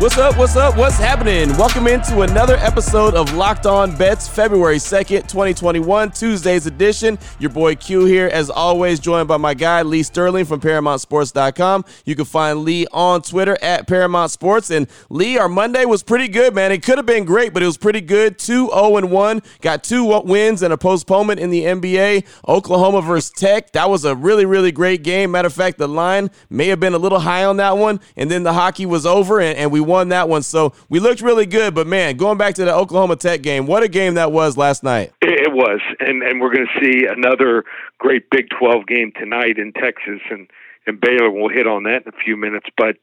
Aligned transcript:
What's 0.00 0.16
up? 0.16 0.38
What's 0.38 0.56
up? 0.56 0.78
What's 0.78 0.96
happening? 0.96 1.50
Welcome 1.58 1.86
into 1.86 2.22
another 2.22 2.56
episode 2.56 3.12
of 3.12 3.34
Locked 3.34 3.66
On 3.66 3.94
Bets, 3.94 4.26
February 4.26 4.78
2nd, 4.78 5.28
2021, 5.28 6.12
Tuesday's 6.12 6.64
edition. 6.64 7.18
Your 7.38 7.50
boy 7.50 7.74
Q 7.74 8.06
here, 8.06 8.26
as 8.26 8.48
always, 8.48 8.98
joined 8.98 9.28
by 9.28 9.36
my 9.36 9.52
guy 9.52 9.82
Lee 9.82 10.02
Sterling 10.02 10.46
from 10.46 10.58
ParamountSports.com. 10.58 11.84
You 12.06 12.16
can 12.16 12.24
find 12.24 12.60
Lee 12.60 12.86
on 12.92 13.20
Twitter 13.20 13.58
at 13.60 13.86
Paramount 13.86 14.30
Sports. 14.30 14.70
And 14.70 14.88
Lee, 15.10 15.36
our 15.36 15.50
Monday 15.50 15.84
was 15.84 16.02
pretty 16.02 16.28
good, 16.28 16.54
man. 16.54 16.72
It 16.72 16.82
could 16.82 16.96
have 16.96 17.04
been 17.04 17.26
great, 17.26 17.52
but 17.52 17.62
it 17.62 17.66
was 17.66 17.76
pretty 17.76 18.00
good. 18.00 18.38
2 18.38 18.68
0 18.68 19.06
1. 19.06 19.42
Got 19.60 19.84
two 19.84 20.18
wins 20.24 20.62
and 20.62 20.72
a 20.72 20.78
postponement 20.78 21.40
in 21.40 21.50
the 21.50 21.64
NBA. 21.64 22.24
Oklahoma 22.48 23.02
versus 23.02 23.32
Tech. 23.32 23.72
That 23.72 23.90
was 23.90 24.06
a 24.06 24.16
really, 24.16 24.46
really 24.46 24.72
great 24.72 25.02
game. 25.02 25.32
Matter 25.32 25.48
of 25.48 25.52
fact, 25.52 25.76
the 25.76 25.88
line 25.88 26.30
may 26.48 26.68
have 26.68 26.80
been 26.80 26.94
a 26.94 26.98
little 26.98 27.20
high 27.20 27.44
on 27.44 27.58
that 27.58 27.76
one. 27.76 28.00
And 28.16 28.30
then 28.30 28.44
the 28.44 28.54
hockey 28.54 28.86
was 28.86 29.04
over, 29.04 29.42
and, 29.42 29.58
and 29.58 29.70
we 29.70 29.89
won 29.90 30.08
that 30.08 30.28
one. 30.28 30.42
So 30.42 30.72
we 30.88 31.00
looked 31.00 31.20
really 31.20 31.46
good. 31.46 31.74
But 31.74 31.86
man, 31.86 32.16
going 32.16 32.38
back 32.38 32.54
to 32.54 32.64
the 32.64 32.74
Oklahoma 32.74 33.16
Tech 33.16 33.42
game, 33.42 33.66
what 33.66 33.82
a 33.82 33.88
game 33.88 34.14
that 34.14 34.32
was 34.32 34.56
last 34.56 34.82
night. 34.82 35.12
It 35.20 35.52
was, 35.52 35.80
and 35.98 36.22
and 36.22 36.40
we're 36.40 36.52
going 36.52 36.66
to 36.66 36.80
see 36.80 37.06
another 37.06 37.64
great 37.98 38.30
Big 38.30 38.46
Twelve 38.50 38.86
game 38.86 39.12
tonight 39.18 39.58
in 39.58 39.72
Texas, 39.72 40.20
and 40.30 40.48
and 40.86 41.00
Baylor 41.00 41.30
We'll 41.30 41.48
hit 41.48 41.66
on 41.66 41.84
that 41.84 42.02
in 42.06 42.08
a 42.08 42.24
few 42.24 42.36
minutes. 42.36 42.66
But 42.76 42.96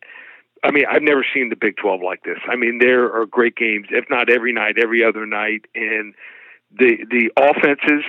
I 0.64 0.72
mean, 0.72 0.86
I've 0.90 1.04
never 1.04 1.26
seen 1.34 1.50
the 1.50 1.56
Big 1.56 1.78
Twelve 1.78 2.02
like 2.02 2.24
this. 2.24 2.40
I 2.50 2.56
mean, 2.56 2.80
there 2.80 3.14
are 3.14 3.26
great 3.26 3.56
games, 3.56 3.88
if 3.92 4.06
not 4.10 4.30
every 4.30 4.54
night, 4.54 4.78
every 4.82 5.04
other 5.04 5.26
night, 5.26 5.66
and 5.76 6.14
the 6.78 6.98
the 7.10 7.32
offenses. 7.38 8.04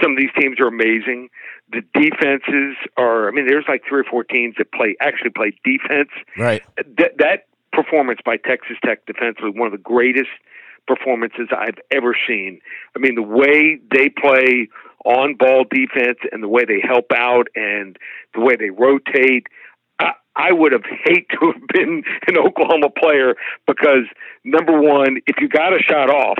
Some 0.00 0.12
of 0.12 0.18
these 0.18 0.30
teams 0.38 0.60
are 0.60 0.68
amazing. 0.68 1.30
The 1.72 1.82
defenses 1.94 2.76
are. 2.96 3.28
I 3.28 3.32
mean, 3.32 3.46
there's 3.46 3.64
like 3.68 3.82
three 3.88 4.00
or 4.00 4.04
four 4.04 4.22
teams 4.22 4.54
that 4.58 4.72
play 4.72 4.96
actually 5.00 5.30
play 5.30 5.52
defense. 5.64 6.10
Right. 6.38 6.62
That 6.76 7.18
that 7.18 7.46
performance 7.82 8.20
by 8.24 8.36
Texas 8.36 8.76
Tech 8.84 9.06
defensively, 9.06 9.50
one 9.50 9.66
of 9.66 9.72
the 9.72 9.78
greatest 9.78 10.30
performances 10.86 11.48
I've 11.56 11.78
ever 11.90 12.16
seen. 12.26 12.60
I 12.96 12.98
mean, 12.98 13.14
the 13.14 13.22
way 13.22 13.80
they 13.90 14.08
play 14.08 14.68
on 15.04 15.34
ball 15.34 15.64
defense 15.70 16.18
and 16.32 16.42
the 16.42 16.48
way 16.48 16.64
they 16.64 16.80
help 16.82 17.06
out 17.14 17.48
and 17.54 17.96
the 18.34 18.40
way 18.40 18.56
they 18.56 18.70
rotate. 18.70 19.46
I, 19.98 20.12
I 20.36 20.52
would 20.52 20.72
have 20.72 20.84
hate 20.84 21.28
to 21.30 21.52
have 21.52 21.62
been 21.72 22.02
an 22.26 22.38
Oklahoma 22.38 22.90
player 22.90 23.34
because 23.66 24.04
number 24.44 24.80
one, 24.80 25.18
if 25.26 25.36
you 25.40 25.48
got 25.48 25.72
a 25.72 25.78
shot 25.78 26.10
off, 26.10 26.38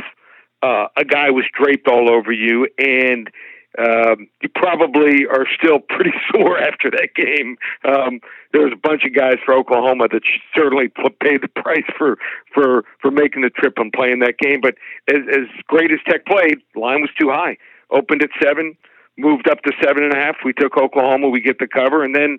uh, 0.63 0.89
a 0.97 1.05
guy 1.05 1.31
was 1.31 1.45
draped 1.59 1.89
all 1.89 2.11
over 2.11 2.31
you, 2.33 2.69
and 2.77 3.31
um, 3.79 4.29
you 4.43 4.49
probably 4.55 5.27
are 5.27 5.47
still 5.57 5.79
pretty 5.79 6.11
sore 6.33 6.59
after 6.59 6.91
that 6.91 7.11
game. 7.15 7.57
Um, 7.85 8.21
there 8.53 8.63
was 8.63 8.73
a 8.73 8.77
bunch 8.77 9.05
of 9.05 9.15
guys 9.15 9.37
for 9.45 9.55
Oklahoma 9.55 10.09
that 10.11 10.23
certainly 10.55 10.89
paid 11.23 11.43
the 11.43 11.49
price 11.63 11.87
for 11.97 12.19
for 12.53 12.85
for 13.01 13.11
making 13.11 13.43
the 13.43 13.51
trip 13.51 13.75
and 13.77 13.93
playing 13.93 14.21
that 14.21 14.39
game. 14.39 14.61
But 14.61 14.75
as, 15.09 15.23
as 15.31 15.47
great 15.69 15.93
as 15.93 16.01
Tech 16.09 16.27
played, 16.27 16.59
line 16.75 17.01
was 17.01 17.11
too 17.19 17.31
high. 17.31 17.57
Opened 17.91 18.23
at 18.23 18.31
seven, 18.43 18.77
moved 19.17 19.49
up 19.49 19.63
to 19.63 19.73
seven 19.83 20.03
and 20.03 20.13
a 20.13 20.17
half. 20.17 20.37
We 20.45 20.53
took 20.53 20.77
Oklahoma. 20.77 21.29
We 21.29 21.41
get 21.41 21.59
the 21.59 21.69
cover, 21.69 22.03
and 22.03 22.15
then 22.15 22.39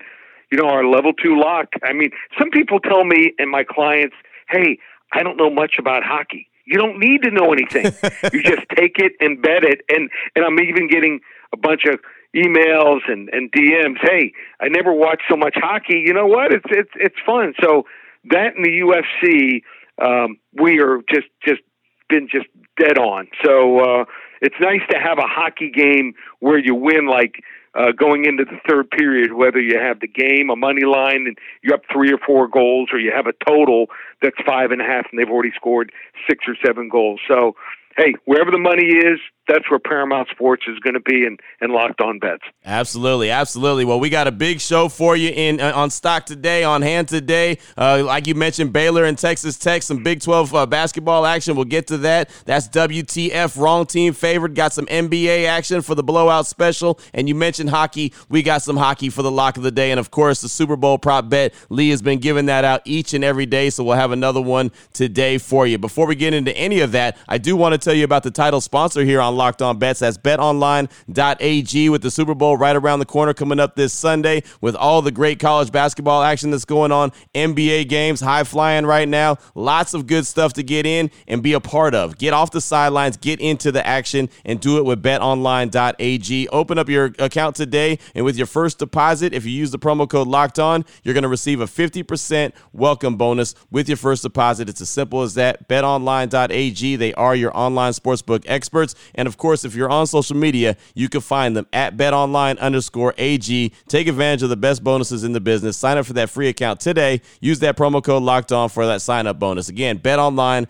you 0.52 0.58
know 0.58 0.68
our 0.68 0.86
level 0.86 1.14
two 1.14 1.40
lock. 1.40 1.70
I 1.84 1.94
mean, 1.94 2.12
some 2.38 2.50
people 2.50 2.80
tell 2.80 3.06
me 3.06 3.34
and 3.40 3.50
my 3.50 3.64
clients, 3.64 4.16
"Hey, 4.50 4.80
I 5.14 5.24
don't 5.24 5.38
know 5.38 5.50
much 5.50 5.76
about 5.80 6.04
hockey." 6.04 6.51
You 6.72 6.78
don't 6.78 7.00
need 7.00 7.24
to 7.24 7.32
know 7.32 7.52
anything. 7.52 7.86
you 8.32 8.44
just 8.44 8.66
take 8.76 8.98
it 8.98 9.14
and 9.20 9.42
bet 9.42 9.64
it. 9.64 9.82
And 9.90 10.10
and 10.36 10.46
I'm 10.46 10.60
even 10.60 10.88
getting 10.88 11.20
a 11.54 11.58
bunch 11.58 11.84
of 11.86 12.00
emails 12.36 13.02
and 13.08 13.30
and 13.30 13.52
DMs. 13.52 13.98
Hey, 14.02 14.32
I 14.62 14.70
never 14.70 14.94
watched 14.94 15.24
so 15.30 15.36
much 15.36 15.56
hockey. 15.58 16.02
You 16.06 16.14
know 16.14 16.28
what? 16.28 16.54
It's 16.54 16.66
it's 16.70 16.92
it's 16.96 17.16
fun. 17.26 17.54
So 17.62 17.84
that 18.32 18.56
in 18.56 18.64
the 18.64 18.80
UFC, 18.80 19.62
um, 20.02 20.38
we 20.54 20.80
are 20.80 21.02
just 21.14 21.28
just 21.46 21.62
been 22.10 22.28
just 22.32 22.48
dead 22.80 22.98
on. 22.98 23.28
So 23.44 23.80
uh, 23.80 24.06
it's 24.42 24.56
nice 24.60 24.82
to 24.92 24.98
have 24.98 25.18
a 25.18 25.28
hockey 25.28 25.72
game 25.72 26.14
where 26.40 26.58
you 26.58 26.76
win 26.76 27.08
like 27.08 27.44
uh, 27.74 27.92
going 27.98 28.26
into 28.26 28.44
the 28.44 28.58
third 28.68 28.90
period, 28.92 29.34
whether 29.34 29.60
you 29.60 29.80
have 29.80 30.00
the 30.00 30.08
game, 30.08 30.50
a 30.50 30.56
money 30.56 30.86
line, 30.86 31.26
and 31.28 31.38
you're 31.64 31.76
up 31.76 31.84
three 31.92 32.12
or 32.12 32.18
four 32.18 32.48
goals, 32.48 32.90
or 32.92 33.00
you 33.00 33.12
have 33.16 33.28
a 33.28 33.34
total 33.48 33.88
that's 34.22 34.38
five 34.46 34.72
and 34.72 34.82
a 34.82 34.86
half, 34.86 35.06
and 35.12 35.20
they've 35.20 35.32
already 35.32 35.54
scored 35.56 35.92
six 36.30 36.46
or 36.48 36.56
seven 36.66 36.90
goals. 36.90 37.20
So, 37.28 37.56
hey, 37.98 38.16
wherever 38.26 38.52
the 38.52 38.60
money 38.60 38.86
is, 38.86 39.20
that's 39.52 39.70
where 39.70 39.80
Paramount 39.80 40.30
Sports 40.30 40.64
is 40.68 40.80
going 40.80 40.94
to 40.94 41.02
be 41.02 41.26
and, 41.26 41.40
and 41.60 41.74
locked 41.74 42.02
on 42.02 42.20
bets. 42.20 42.44
Absolutely, 42.64 43.30
absolutely. 43.30 43.84
Well, 43.84 44.00
we 44.00 44.10
got 44.10 44.28
a 44.28 44.32
big 44.32 44.62
show 44.62 44.88
for 44.88 45.16
you 45.16 45.30
in 45.30 45.60
uh, 45.60 45.74
on 45.76 45.90
stock 45.90 46.26
today, 46.26 46.64
on 46.64 46.82
hand 46.82 47.10
today. 47.10 47.58
Uh, 47.78 48.04
like 48.06 48.28
you 48.28 48.36
mentioned, 48.36 48.72
Baylor 48.72 49.04
and 49.04 49.18
Texas 49.18 49.58
Tech, 49.58 49.84
some 49.84 50.04
Big 50.04 50.22
12 50.22 50.56
uh, 50.56 50.66
basketball 50.66 51.26
action. 51.26 51.56
We'll 51.56 51.66
get 51.66 51.88
to 51.88 51.98
that. 52.00 52.30
That's 52.46 52.68
WTF, 52.70 53.58
wrong 53.58 53.86
team 53.86 54.14
favored. 54.14 54.56
Got 54.56 54.74
some 54.74 54.86
NBA 54.86 55.46
action 55.48 55.82
for 55.82 55.96
the 55.96 56.04
blowout 56.04 56.48
special. 56.48 57.00
And 57.14 57.28
you 57.28 57.36
mentioned 57.36 57.72
hockey. 57.72 58.14
We 58.30 58.44
got 58.44 58.62
some 58.62 58.78
hockey 58.78 59.10
for 59.10 59.22
the 59.22 59.32
lock 59.32 59.58
of 59.58 59.64
the 59.64 59.72
day. 59.72 59.92
And 59.92 60.00
of 60.00 60.12
course, 60.12 60.42
the 60.42 60.50
Super 60.50 60.78
Bowl 60.78 60.98
prop 60.98 61.30
bet. 61.30 61.54
Lee 61.70 61.90
has 61.90 62.02
been 62.02 62.20
giving 62.20 62.46
that 62.46 62.64
out 62.64 62.82
each 62.86 63.14
and 63.14 63.24
every 63.24 63.46
day. 63.46 63.70
So 63.70 63.84
we'll 63.84 63.96
have 63.96 64.12
another 64.12 64.42
one 64.42 64.72
today 64.94 65.38
for 65.38 65.68
you. 65.68 65.78
Before 65.78 66.08
we 66.08 66.16
get 66.16 66.34
into 66.34 66.56
any 66.56 66.80
of 66.80 66.94
that, 66.94 67.18
I 67.28 67.38
do 67.38 67.56
want 67.56 67.74
to 67.74 67.78
tell 67.78 67.94
you 67.94 68.06
about 68.06 68.24
the 68.24 68.32
title 68.32 68.62
sponsor 68.62 69.04
here 69.04 69.20
on 69.20 69.41
Locked 69.42 69.64
On 69.64 69.80
Bets. 69.80 70.02
That's 70.02 70.20
betonline.ag 70.20 71.90
with 71.90 72.04
the 72.04 72.12
Super 72.12 72.36
Bowl 72.36 72.58
right 72.58 72.76
around 72.76 73.00
the 73.00 73.08
corner 73.08 73.34
coming 73.34 73.60
up 73.60 73.76
this 73.76 73.92
Sunday 73.92 74.44
with 74.62 74.76
all 74.76 75.02
the 75.02 75.10
great 75.10 75.40
college 75.40 75.72
basketball 75.72 76.22
action 76.22 76.52
that's 76.52 76.64
going 76.64 76.92
on, 76.92 77.12
NBA 77.34 77.90
games, 77.90 78.22
high 78.22 78.44
flying 78.44 78.86
right 78.86 79.10
now. 79.10 79.38
Lots 79.56 79.96
of 79.96 80.06
good 80.06 80.28
stuff 80.28 80.54
to 80.54 80.62
get 80.62 80.86
in 80.86 81.10
and 81.28 81.42
be 81.42 81.54
a 81.54 81.60
part 81.60 81.96
of. 81.96 82.20
Get 82.20 82.36
off 82.36 82.52
the 82.52 82.62
sidelines, 82.62 83.18
get 83.18 83.42
into 83.42 83.72
the 83.72 83.86
action, 83.86 84.30
and 84.46 84.60
do 84.60 84.78
it 84.78 84.86
with 84.86 85.02
betonline.ag. 85.02 86.48
Open 86.50 86.78
up 86.78 86.88
your 86.88 87.06
account 87.18 87.56
today, 87.56 87.98
and 88.14 88.24
with 88.24 88.38
your 88.38 88.46
first 88.46 88.78
deposit, 88.78 89.34
if 89.34 89.44
you 89.44 89.52
use 89.52 89.72
the 89.72 89.80
promo 89.80 90.08
code 90.08 90.28
locked 90.28 90.60
on, 90.60 90.86
you're 91.02 91.16
going 91.16 91.24
to 91.24 91.30
receive 91.30 91.62
a 91.62 91.66
50% 91.66 92.52
welcome 92.74 93.16
bonus 93.16 93.56
with 93.72 93.90
your 93.90 93.98
first 93.98 94.22
deposit. 94.22 94.70
It's 94.70 94.82
as 94.82 94.92
simple 94.92 95.24
as 95.24 95.34
that. 95.34 95.68
BetOnline.ag, 95.68 96.96
they 96.96 97.14
are 97.16 97.36
your 97.36 97.58
online 97.58 97.94
sportsbook 97.94 98.44
experts. 98.46 98.94
And 99.16 99.31
of 99.32 99.38
course, 99.38 99.64
if 99.64 99.76
you're 99.76 99.90
on 99.90 100.06
social 100.08 100.36
media, 100.36 100.76
you 100.94 101.08
can 101.08 101.22
find 101.22 101.56
them 101.56 101.66
at 101.72 101.96
betonline 101.96 102.60
underscore 102.60 103.14
AG. 103.18 103.72
Take 103.88 104.10
advantage 104.10 104.44
of 104.44 104.50
the 104.50 104.58
best 104.58 104.84
bonuses 104.84 105.24
in 105.24 105.32
the 105.32 105.40
business. 105.40 105.78
Sign 105.78 105.98
up 105.98 106.06
for 106.06 106.12
that 106.12 106.30
free 106.30 106.50
account 106.50 106.82
today. 106.82 107.22
Use 107.40 107.60
that 107.60 107.78
promo 107.78 108.04
code 108.04 108.24
locked 108.24 108.52
on 108.52 108.68
for 108.68 108.86
that 108.86 109.02
sign 109.02 109.28
up 109.28 109.40
bonus. 109.40 109.70
Again, 109.70 110.00
betonline.ag. 110.00 110.68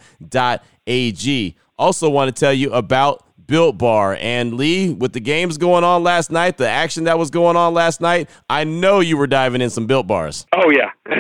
Also, 1.80 2.08
want 2.08 2.36
to 2.36 2.40
tell 2.40 2.54
you 2.54 2.72
about 2.72 3.26
Built 3.48 3.80
Bar. 3.80 4.16
And 4.22 4.54
Lee, 4.54 4.94
with 4.94 5.14
the 5.14 5.20
games 5.20 5.58
going 5.58 5.84
on 5.84 6.04
last 6.04 6.30
night, 6.30 6.58
the 6.58 6.70
action 6.70 7.06
that 7.06 7.18
was 7.18 7.32
going 7.32 7.56
on 7.56 7.74
last 7.74 8.00
night, 8.00 8.30
I 8.48 8.64
know 8.64 9.00
you 9.00 9.18
were 9.18 9.26
diving 9.26 9.62
in 9.62 9.72
some 9.72 9.88
Built 9.88 10.06
Bars. 10.06 10.46
Oh, 10.56 10.70
yeah. 10.70 10.92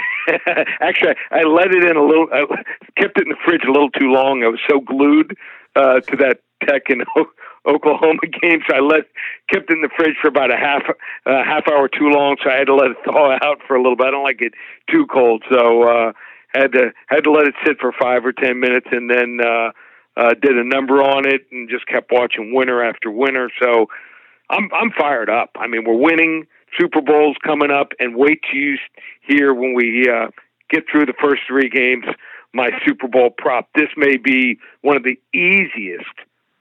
Actually, 0.79 1.15
I 1.31 1.41
let 1.41 1.73
it 1.73 1.83
in 1.89 1.97
a 1.97 2.03
little, 2.03 2.27
I 2.31 2.45
kept 3.01 3.17
it 3.17 3.23
in 3.23 3.29
the 3.29 3.37
fridge 3.43 3.63
a 3.67 3.71
little 3.71 3.89
too 3.89 4.11
long. 4.11 4.43
I 4.43 4.47
was 4.47 4.59
so 4.69 4.79
glued 4.79 5.35
uh, 5.75 5.99
to 6.01 6.17
that 6.17 6.39
Tech 6.67 6.83
and 6.89 7.03
Oklahoma 7.67 8.21
game, 8.41 8.61
so 8.67 8.75
I 8.75 8.79
let 8.79 9.05
kept 9.51 9.71
in 9.71 9.81
the 9.81 9.89
fridge 9.95 10.15
for 10.21 10.27
about 10.27 10.51
a 10.51 10.57
half 10.57 10.83
uh, 11.25 11.43
half 11.43 11.67
hour 11.67 11.87
too 11.87 12.09
long. 12.09 12.37
So 12.43 12.49
I 12.49 12.57
had 12.57 12.67
to 12.67 12.75
let 12.75 12.91
it 12.91 12.97
thaw 13.05 13.37
out 13.41 13.59
for 13.67 13.75
a 13.75 13.81
little 13.81 13.95
bit. 13.95 14.07
I 14.07 14.11
don't 14.11 14.23
like 14.23 14.41
it 14.41 14.53
too 14.89 15.05
cold, 15.11 15.43
so 15.51 15.83
uh, 15.83 16.11
had 16.53 16.71
to 16.73 16.91
had 17.07 17.23
to 17.23 17.31
let 17.31 17.47
it 17.47 17.55
sit 17.65 17.77
for 17.79 17.91
five 17.99 18.25
or 18.25 18.33
ten 18.33 18.59
minutes, 18.59 18.87
and 18.91 19.09
then 19.09 19.39
uh, 19.45 19.71
uh, 20.17 20.33
did 20.41 20.57
a 20.57 20.63
number 20.63 21.01
on 21.01 21.27
it, 21.27 21.47
and 21.51 21.69
just 21.69 21.87
kept 21.87 22.11
watching 22.11 22.53
winner 22.53 22.83
after 22.83 23.11
winner. 23.11 23.49
So 23.61 23.87
I'm 24.49 24.69
I'm 24.73 24.91
fired 24.91 25.29
up. 25.29 25.51
I 25.55 25.67
mean, 25.67 25.83
we're 25.85 25.97
winning. 25.97 26.47
Super 26.79 27.01
Bowl's 27.01 27.37
coming 27.45 27.69
up, 27.69 27.91
and 27.99 28.15
wait 28.15 28.41
till 28.49 28.59
you 28.59 28.77
hear 29.21 29.53
when 29.53 29.73
we 29.73 30.09
uh, 30.09 30.27
get 30.69 30.85
through 30.89 31.05
the 31.05 31.13
first 31.21 31.41
three 31.47 31.69
games, 31.69 32.05
my 32.53 32.69
Super 32.85 33.07
Bowl 33.07 33.29
prop. 33.37 33.69
This 33.75 33.89
may 33.97 34.17
be 34.17 34.59
one 34.81 34.97
of 34.97 35.03
the 35.03 35.19
easiest 35.33 36.05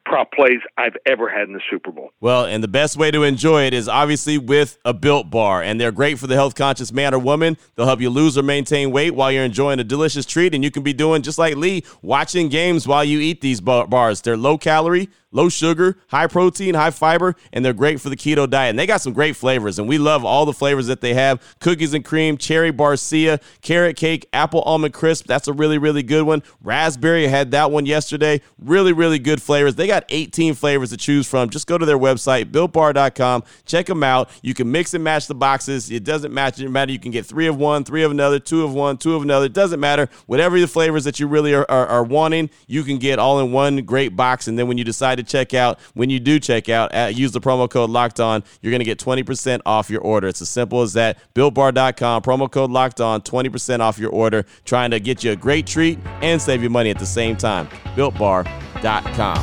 prop 0.07 0.33
plays 0.33 0.59
I've 0.77 0.97
ever 1.07 1.29
had 1.29 1.47
in 1.47 1.53
the 1.53 1.61
Super 1.71 1.93
Bowl. 1.93 2.11
Well, 2.21 2.45
and 2.45 2.65
the 2.65 2.69
best 2.69 2.97
way 2.97 3.13
to 3.13 3.23
enjoy 3.23 3.65
it 3.65 3.75
is 3.75 3.89
obviously 3.89 4.39
with 4.39 4.79
a 4.85 4.93
built 4.93 5.31
bar. 5.31 5.63
And 5.63 5.81
they're 5.81 5.93
great 5.93 6.19
for 6.19 6.27
the 6.27 6.35
health 6.35 6.57
conscious 6.57 6.93
man 6.93 7.15
or 7.15 7.19
woman. 7.19 7.57
They'll 7.77 7.87
help 7.87 8.01
you 8.01 8.11
lose 8.11 8.37
or 8.37 8.43
maintain 8.43 8.91
weight 8.91 9.15
while 9.15 9.31
you're 9.31 9.45
enjoying 9.45 9.79
a 9.79 9.85
delicious 9.85 10.27
treat. 10.27 10.55
And 10.55 10.65
you 10.65 10.71
can 10.71 10.83
be 10.83 10.93
doing 10.93 11.23
just 11.23 11.39
like 11.39 11.55
Lee, 11.55 11.85
watching 12.03 12.49
games 12.49 12.89
while 12.89 13.05
you 13.05 13.21
eat 13.21 13.41
these 13.41 13.61
bars. 13.61 14.21
They're 14.21 14.37
low 14.37 14.59
calorie, 14.59 15.09
low 15.33 15.49
sugar, 15.49 15.97
high 16.09 16.27
protein, 16.27 16.75
high 16.75 16.91
fiber, 16.91 17.37
and 17.53 17.65
they're 17.65 17.73
great 17.73 18.01
for 18.01 18.09
the 18.09 18.17
keto 18.17 18.49
diet. 18.49 18.71
And 18.71 18.79
they 18.79 18.87
got 18.87 19.01
some 19.01 19.13
great 19.13 19.37
flavors, 19.37 19.79
and 19.79 19.89
we 19.89 19.99
love 19.99 20.25
all 20.25 20.45
the 20.45 20.53
flavors 20.53 20.87
that 20.89 21.01
they 21.01 21.15
have 21.15 21.43
cookies 21.61 21.95
and 21.95 22.05
cream, 22.05 22.37
cherry 22.37 22.73
barcia, 22.73 23.41
carrot 23.63 23.97
cake, 23.97 24.29
apple 24.33 24.63
almond 24.63 24.95
crisp. 24.95 25.27
That's 25.27 25.49
a 25.49 25.53
really, 25.53 25.79
really 25.79 26.03
good 26.03 26.25
one. 26.25 26.43
Raspberry, 26.63 27.27
I 27.27 27.29
had 27.29 27.51
that 27.53 27.71
one 27.71 27.87
yesterday. 27.87 28.41
Really, 28.59 28.93
really 28.93 29.19
good 29.19 29.41
flavors. 29.41 29.75
They 29.75 29.87
got 29.87 30.05
18 30.09 30.55
flavors 30.55 30.91
to 30.91 30.97
choose 30.97 31.27
from. 31.27 31.51
Just 31.51 31.67
go 31.67 31.79
to 31.79 31.87
their 31.87 31.99
website, 31.99 32.47
builtbar.com, 32.47 33.45
check 33.67 33.87
them 33.87 34.03
out. 34.03 34.31
You 34.43 34.55
can 34.55 34.71
mix 34.71 34.95
and 34.95 35.05
match 35.05 35.27
the 35.27 35.35
boxes. 35.35 35.91
It 35.91 36.05
doesn't 36.05 36.33
matter. 36.33 36.51
You 36.91 36.99
can 36.99 37.13
get 37.13 37.27
three 37.27 37.47
of 37.47 37.57
one, 37.57 37.85
three 37.85 38.03
of 38.03 38.11
another, 38.11 38.39
two 38.39 38.65
of 38.65 38.75
one, 38.75 38.97
two 38.97 39.15
of 39.15 39.23
another. 39.23 39.47
It 39.47 39.53
doesn't 39.53 39.81
matter. 39.81 40.09
Whatever 40.27 40.59
the 40.61 40.67
flavors 40.67 41.05
that 41.05 41.21
you 41.21 41.27
really 41.29 41.55
are, 41.55 41.67
are, 41.71 41.87
are 41.87 42.05
wanting, 42.05 42.51
you 42.67 42.83
can 42.83 42.99
get 42.99 43.19
all 43.19 43.39
in 43.41 43.53
one 43.53 43.85
great 43.85 44.17
box. 44.17 44.49
And 44.49 44.59
then 44.59 44.67
when 44.67 44.79
you 44.79 44.85
decide 44.85 45.20
to 45.25 45.31
check 45.31 45.55
out. 45.55 45.79
When 45.95 46.11
you 46.11 46.21
do 46.21 46.39
check 46.39 46.69
out, 46.69 46.95
uh, 46.95 47.11
use 47.13 47.33
the 47.33 47.41
promo 47.41 47.69
code 47.69 47.91
Locked 47.91 48.21
On. 48.21 48.43
You're 48.61 48.71
going 48.71 48.81
to 48.81 48.85
get 48.85 48.99
20% 48.99 49.61
off 49.67 49.91
your 49.91 50.01
order. 50.01 50.29
It's 50.29 50.43
as 50.43 50.49
simple 50.49 50.83
as 50.83 50.93
that. 50.95 51.19
BuiltBar.com, 51.35 52.23
promo 52.23 52.51
code 52.51 52.71
Locked 52.71 53.01
On, 53.01 53.21
20% 53.21 53.81
off 53.81 53.99
your 53.99 54.11
order. 54.11 54.45
Trying 54.65 54.91
to 54.91 55.01
get 55.01 55.23
you 55.25 55.33
a 55.33 55.37
great 55.37 55.67
treat 55.67 55.99
and 56.23 56.41
save 56.41 56.63
you 56.63 56.71
money 56.71 56.91
at 56.91 56.99
the 56.99 57.07
same 57.07 57.37
time. 57.37 57.69
BuiltBar.com. 57.97 59.39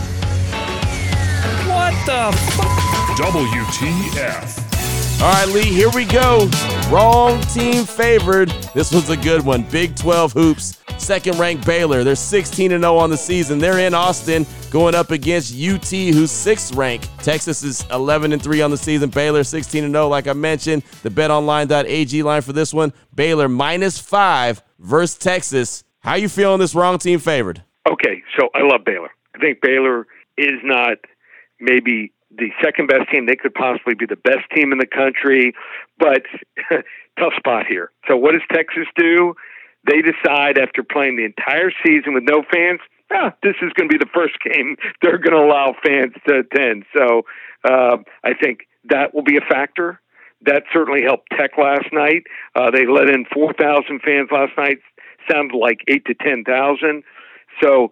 What 1.68 1.94
the 2.06 2.31
f- 2.33 2.57
WTF. 3.18 4.67
All 5.19 5.31
right, 5.31 5.48
Lee, 5.48 5.64
here 5.64 5.90
we 5.90 6.06
go. 6.06 6.48
Wrong 6.92 7.42
team 7.42 7.86
favored. 7.86 8.50
This 8.75 8.94
was 8.94 9.10
a 9.10 9.18
good 9.18 9.44
one. 9.44 9.64
Big 9.64 9.96
12 9.96 10.31
hoops. 10.31 10.78
Second 11.00 11.40
ranked 11.40 11.66
Baylor. 11.66 12.04
They're 12.04 12.16
16 12.16 12.69
0 12.69 12.98
on 12.98 13.10
the 13.10 13.18
season. 13.18 13.58
They're 13.58 13.80
in 13.80 13.96
Austin 13.96 14.46
going 14.69 14.94
up 14.94 15.10
against 15.10 15.56
UT, 15.56 15.90
who's 15.90 16.30
sixth 16.30 16.75
ranked. 16.75 17.10
Texas 17.24 17.64
is 17.64 17.84
11 17.90 18.31
and 18.31 18.44
3 18.44 18.62
on 18.62 18.69
the 18.69 18.78
season. 18.78 19.10
Baylor 19.10 19.44
16 19.44 19.84
and 19.84 19.94
0, 19.94 20.08
like 20.08 20.28
I 20.28 20.34
mentioned. 20.34 20.84
The 21.02 21.10
betonline.ag 21.10 22.22
line 22.22 22.42
for 22.44 22.54
this 22.54 22.72
one 22.72 22.94
Baylor 23.16 23.50
minus 23.50 23.98
five 23.98 24.62
versus 24.78 25.18
Texas. 25.18 25.84
How 26.02 26.13
you 26.13 26.30
feeling 26.30 26.60
this 26.60 26.75
wrong 26.75 27.00
team 27.00 27.18
favored? 27.18 27.63
Okay, 27.90 28.22
so 28.38 28.50
I 28.54 28.62
love 28.62 28.86
Baylor. 28.86 29.10
I 29.36 29.40
think 29.40 29.62
Baylor 29.62 30.06
is 30.38 30.60
not 30.63 31.00
maybe 31.60 32.13
the 32.35 32.50
second 32.63 32.88
best 32.88 33.09
team. 33.12 33.25
They 33.25 33.35
could 33.35 33.53
possibly 33.53 33.95
be 33.95 34.06
the 34.06 34.18
best 34.18 34.50
team 34.56 34.71
in 34.71 34.77
the 34.77 34.88
country, 34.88 35.53
but 35.97 36.24
tough 37.19 37.33
spot 37.38 37.65
here. 37.68 37.91
So 38.07 38.18
what 38.18 38.33
does 38.33 38.41
Texas 38.51 38.88
do? 38.95 39.33
They 39.85 40.01
decide 40.01 40.57
after 40.57 40.83
playing 40.83 41.15
the 41.15 41.25
entire 41.25 41.71
season 41.85 42.13
with 42.13 42.24
no 42.24 42.44
fans, 42.51 42.79
ah, 43.13 43.33
this 43.44 43.56
is 43.62 43.71
going 43.74 43.89
to 43.89 43.97
be 43.97 43.97
the 43.97 44.12
first 44.13 44.35
game 44.44 44.75
they're 45.01 45.18
going 45.18 45.35
to 45.35 45.45
allow 45.45 45.75
fans 45.85 46.13
to 46.27 46.39
attend. 46.39 46.83
So 46.95 47.24
uh, 47.63 47.97
I 48.24 48.33
think 48.33 48.68
that 48.89 49.13
will 49.13 49.24
be 49.24 49.38
a 49.38 49.41
factor. 49.41 50.01
That 50.41 50.63
certainly 50.71 51.01
helped 51.01 51.29
Tech 51.35 51.51
last 51.57 51.88
night. 51.91 52.24
Uh, 52.56 52.69
they 52.69 52.85
let 52.85 53.09
in 53.09 53.25
4,000 53.33 54.01
fans 54.01 54.29
last 54.31 54.51
night. 54.57 54.77
Sounded 55.31 55.57
like 55.57 55.79
eight 55.88 56.06
to 56.06 56.13
10,000. 56.13 57.03
So 57.62 57.91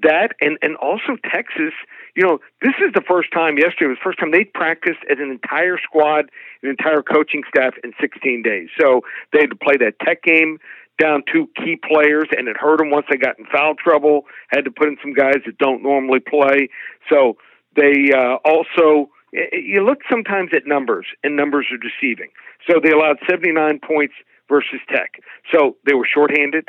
that 0.00 0.34
and 0.40 0.58
and 0.62 0.76
also 0.76 1.16
Texas, 1.30 1.72
you 2.16 2.22
know, 2.24 2.38
this 2.62 2.74
is 2.80 2.92
the 2.94 3.02
first 3.06 3.32
time 3.32 3.58
yesterday 3.58 3.88
was 3.88 3.98
the 3.98 4.04
first 4.04 4.18
time 4.18 4.30
they 4.30 4.44
practiced 4.44 5.00
as 5.10 5.18
an 5.20 5.30
entire 5.30 5.76
squad, 5.78 6.30
an 6.62 6.70
entire 6.70 7.02
coaching 7.02 7.42
staff 7.48 7.74
in 7.84 7.92
16 8.00 8.42
days. 8.42 8.68
So 8.80 9.02
they 9.32 9.40
had 9.40 9.50
to 9.50 9.56
play 9.56 9.76
that 9.78 10.00
Tech 10.00 10.22
game 10.22 10.58
down 10.98 11.22
two 11.30 11.48
key 11.56 11.76
players, 11.76 12.28
and 12.36 12.48
it 12.48 12.56
hurt 12.56 12.78
them 12.78 12.90
once 12.90 13.06
they 13.10 13.16
got 13.16 13.38
in 13.38 13.44
foul 13.46 13.74
trouble. 13.74 14.22
Had 14.48 14.64
to 14.64 14.70
put 14.70 14.88
in 14.88 14.96
some 15.02 15.12
guys 15.12 15.40
that 15.44 15.58
don't 15.58 15.82
normally 15.82 16.20
play. 16.20 16.68
So 17.10 17.36
they 17.76 18.12
uh, 18.16 18.36
also 18.44 19.10
you 19.32 19.82
look 19.84 20.00
sometimes 20.10 20.50
at 20.54 20.66
numbers, 20.66 21.06
and 21.22 21.36
numbers 21.36 21.66
are 21.72 21.78
deceiving. 21.78 22.30
So 22.68 22.80
they 22.82 22.90
allowed 22.90 23.16
79 23.28 23.80
points 23.86 24.14
versus 24.48 24.80
Tech. 24.88 25.20
So 25.52 25.76
they 25.86 25.94
were 25.94 26.06
shorthanded. 26.06 26.68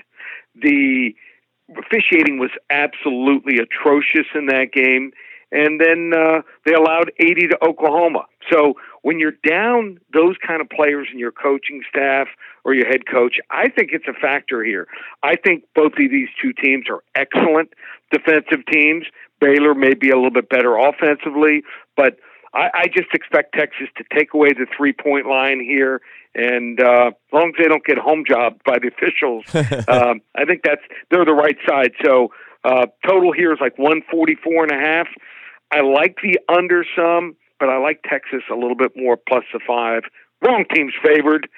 The 0.55 1.15
officiating 1.69 2.39
was 2.39 2.51
absolutely 2.69 3.57
atrocious 3.57 4.27
in 4.35 4.47
that 4.47 4.71
game. 4.73 5.11
And 5.51 5.79
then 5.79 6.11
uh, 6.17 6.41
they 6.65 6.73
allowed 6.73 7.11
80 7.19 7.49
to 7.49 7.63
Oklahoma. 7.63 8.25
So 8.51 8.73
when 9.03 9.19
you're 9.19 9.37
down 9.47 9.99
those 10.11 10.35
kind 10.45 10.61
of 10.61 10.69
players 10.69 11.07
in 11.11 11.19
your 11.19 11.31
coaching 11.31 11.83
staff 11.87 12.27
or 12.63 12.73
your 12.73 12.87
head 12.87 13.05
coach, 13.05 13.37
I 13.51 13.69
think 13.69 13.91
it's 13.93 14.07
a 14.07 14.19
factor 14.19 14.63
here. 14.63 14.87
I 15.21 15.35
think 15.35 15.65
both 15.75 15.93
of 15.93 15.97
these 16.09 16.29
two 16.41 16.53
teams 16.53 16.85
are 16.89 17.03
excellent 17.13 17.69
defensive 18.11 18.65
teams. 18.71 19.05
Baylor 19.39 19.75
may 19.75 19.93
be 19.93 20.09
a 20.09 20.15
little 20.15 20.31
bit 20.31 20.49
better 20.49 20.75
offensively, 20.77 21.63
but 21.95 22.17
I, 22.53 22.69
I 22.73 22.87
just 22.87 23.13
expect 23.13 23.55
Texas 23.55 23.87
to 23.97 24.03
take 24.15 24.33
away 24.33 24.49
the 24.49 24.67
three 24.75 24.93
point 24.93 25.27
line 25.27 25.59
here. 25.59 26.01
And 26.35 26.79
uh, 26.79 27.11
as 27.11 27.33
long 27.33 27.49
as 27.49 27.53
they 27.57 27.67
don't 27.67 27.85
get 27.85 27.97
home 27.97 28.23
jobbed 28.27 28.63
by 28.63 28.77
the 28.79 28.87
officials, 28.89 29.45
um, 29.87 30.21
I 30.35 30.45
think 30.45 30.61
that's 30.63 30.81
they're 31.11 31.25
the 31.25 31.33
right 31.33 31.57
side. 31.67 31.91
So 32.03 32.29
uh, 32.63 32.87
total 33.05 33.31
here 33.31 33.51
is 33.53 33.59
like 33.61 33.77
144 33.77 34.63
and 34.63 34.71
a 34.71 34.79
half. 34.79 35.07
I 35.71 35.81
like 35.81 36.17
the 36.21 36.39
under 36.49 36.85
some, 36.95 37.35
but 37.59 37.69
I 37.69 37.77
like 37.77 38.01
Texas 38.07 38.43
a 38.51 38.55
little 38.55 38.75
bit 38.75 38.91
more 38.95 39.17
plus 39.17 39.43
the 39.51 39.59
five. 39.65 40.03
Wrong 40.41 40.65
team's 40.73 40.93
favored. 41.03 41.49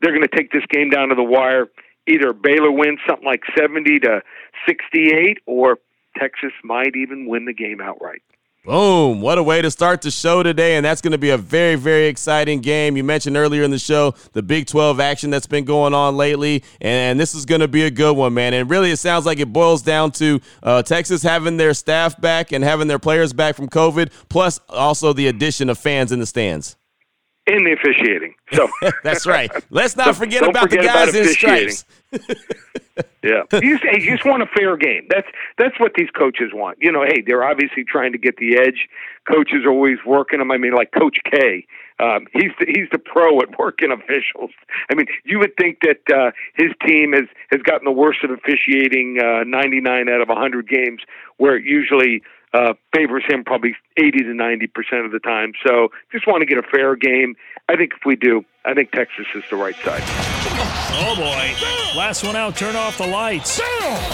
They're 0.00 0.12
going 0.12 0.26
to 0.28 0.36
take 0.36 0.52
this 0.52 0.64
game 0.70 0.90
down 0.90 1.08
to 1.10 1.14
the 1.14 1.22
wire. 1.22 1.68
Either 2.08 2.32
Baylor 2.32 2.72
wins 2.72 2.98
something 3.08 3.26
like 3.26 3.42
70 3.56 4.00
to 4.00 4.22
68, 4.66 5.38
or 5.46 5.78
Texas 6.18 6.52
might 6.64 6.96
even 6.96 7.26
win 7.26 7.44
the 7.44 7.52
game 7.52 7.80
outright. 7.80 8.22
Boom. 8.64 9.20
What 9.20 9.38
a 9.38 9.42
way 9.42 9.60
to 9.60 9.72
start 9.72 10.02
the 10.02 10.12
show 10.12 10.44
today. 10.44 10.76
And 10.76 10.86
that's 10.86 11.00
going 11.00 11.10
to 11.10 11.18
be 11.18 11.30
a 11.30 11.36
very, 11.36 11.74
very 11.74 12.06
exciting 12.06 12.60
game. 12.60 12.96
You 12.96 13.02
mentioned 13.02 13.36
earlier 13.36 13.64
in 13.64 13.72
the 13.72 13.78
show 13.78 14.14
the 14.34 14.42
Big 14.42 14.68
12 14.68 15.00
action 15.00 15.30
that's 15.30 15.48
been 15.48 15.64
going 15.64 15.94
on 15.94 16.16
lately. 16.16 16.62
And 16.80 17.18
this 17.18 17.34
is 17.34 17.44
going 17.44 17.60
to 17.60 17.66
be 17.66 17.82
a 17.82 17.90
good 17.90 18.16
one, 18.16 18.34
man. 18.34 18.54
And 18.54 18.70
really, 18.70 18.92
it 18.92 18.98
sounds 18.98 19.26
like 19.26 19.40
it 19.40 19.52
boils 19.52 19.82
down 19.82 20.12
to 20.12 20.40
uh, 20.62 20.82
Texas 20.84 21.24
having 21.24 21.56
their 21.56 21.74
staff 21.74 22.20
back 22.20 22.52
and 22.52 22.62
having 22.62 22.86
their 22.86 23.00
players 23.00 23.32
back 23.32 23.56
from 23.56 23.68
COVID, 23.68 24.12
plus 24.28 24.60
also 24.68 25.12
the 25.12 25.26
addition 25.26 25.68
of 25.68 25.76
fans 25.76 26.12
in 26.12 26.20
the 26.20 26.26
stands. 26.26 26.76
In 27.48 27.64
the 27.64 27.72
officiating. 27.72 28.36
So 28.52 28.68
that's 29.02 29.26
right. 29.26 29.50
Let's 29.70 29.96
not 29.96 30.14
forget 30.16 30.48
about 30.48 30.70
forget 30.70 30.82
the 30.82 30.86
guys 30.86 31.08
about 31.08 31.20
in 31.20 31.28
stripes. 31.34 31.84
yeah, 33.22 33.42
you 33.60 33.78
just, 33.78 33.84
you 33.84 34.16
just 34.16 34.24
want 34.24 34.42
a 34.42 34.46
fair 34.46 34.76
game. 34.76 35.06
That's 35.08 35.28
that's 35.58 35.78
what 35.80 35.92
these 35.96 36.10
coaches 36.10 36.50
want. 36.52 36.78
You 36.80 36.92
know, 36.92 37.04
hey, 37.04 37.22
they're 37.26 37.44
obviously 37.44 37.84
trying 37.84 38.12
to 38.12 38.18
get 38.18 38.36
the 38.36 38.58
edge. 38.58 38.88
Coaches 39.30 39.64
are 39.64 39.70
always 39.70 39.98
working 40.06 40.38
them. 40.38 40.50
I 40.50 40.58
mean, 40.58 40.72
like 40.72 40.90
Coach 40.92 41.18
K, 41.30 41.66
um, 42.00 42.26
he's 42.32 42.50
the, 42.58 42.66
he's 42.66 42.88
the 42.90 42.98
pro 42.98 43.40
at 43.40 43.58
working 43.58 43.92
officials. 43.98 44.50
I 44.90 44.94
mean, 44.94 45.06
you 45.24 45.38
would 45.38 45.56
think 45.56 45.78
that 45.82 46.14
uh, 46.14 46.30
his 46.54 46.72
team 46.86 47.12
has 47.12 47.24
has 47.50 47.62
gotten 47.62 47.84
the 47.84 47.92
worst 47.92 48.24
of 48.24 48.30
officiating 48.30 49.18
uh, 49.22 49.44
99 49.44 50.08
out 50.08 50.20
of 50.20 50.28
100 50.28 50.68
games, 50.68 51.00
where 51.36 51.56
it 51.56 51.64
usually 51.64 52.22
uh, 52.54 52.74
favors 52.94 53.24
him 53.28 53.44
probably 53.44 53.74
80 53.96 54.18
to 54.24 54.34
90 54.34 54.66
percent 54.68 55.04
of 55.04 55.12
the 55.12 55.20
time. 55.20 55.52
So, 55.66 55.88
just 56.10 56.26
want 56.26 56.40
to 56.40 56.46
get 56.46 56.58
a 56.58 56.62
fair 56.62 56.96
game. 56.96 57.34
I 57.68 57.76
think 57.76 57.92
if 57.92 58.04
we 58.04 58.16
do, 58.16 58.44
I 58.64 58.74
think 58.74 58.90
Texas 58.92 59.26
is 59.34 59.44
the 59.50 59.56
right 59.56 59.76
side. 59.76 60.02
Oh 60.94 61.14
boy. 61.16 61.98
Last 61.98 62.24
one 62.24 62.36
out, 62.36 62.56
turn 62.56 62.76
off 62.76 62.98
the 62.98 63.06
lights. 63.06 63.60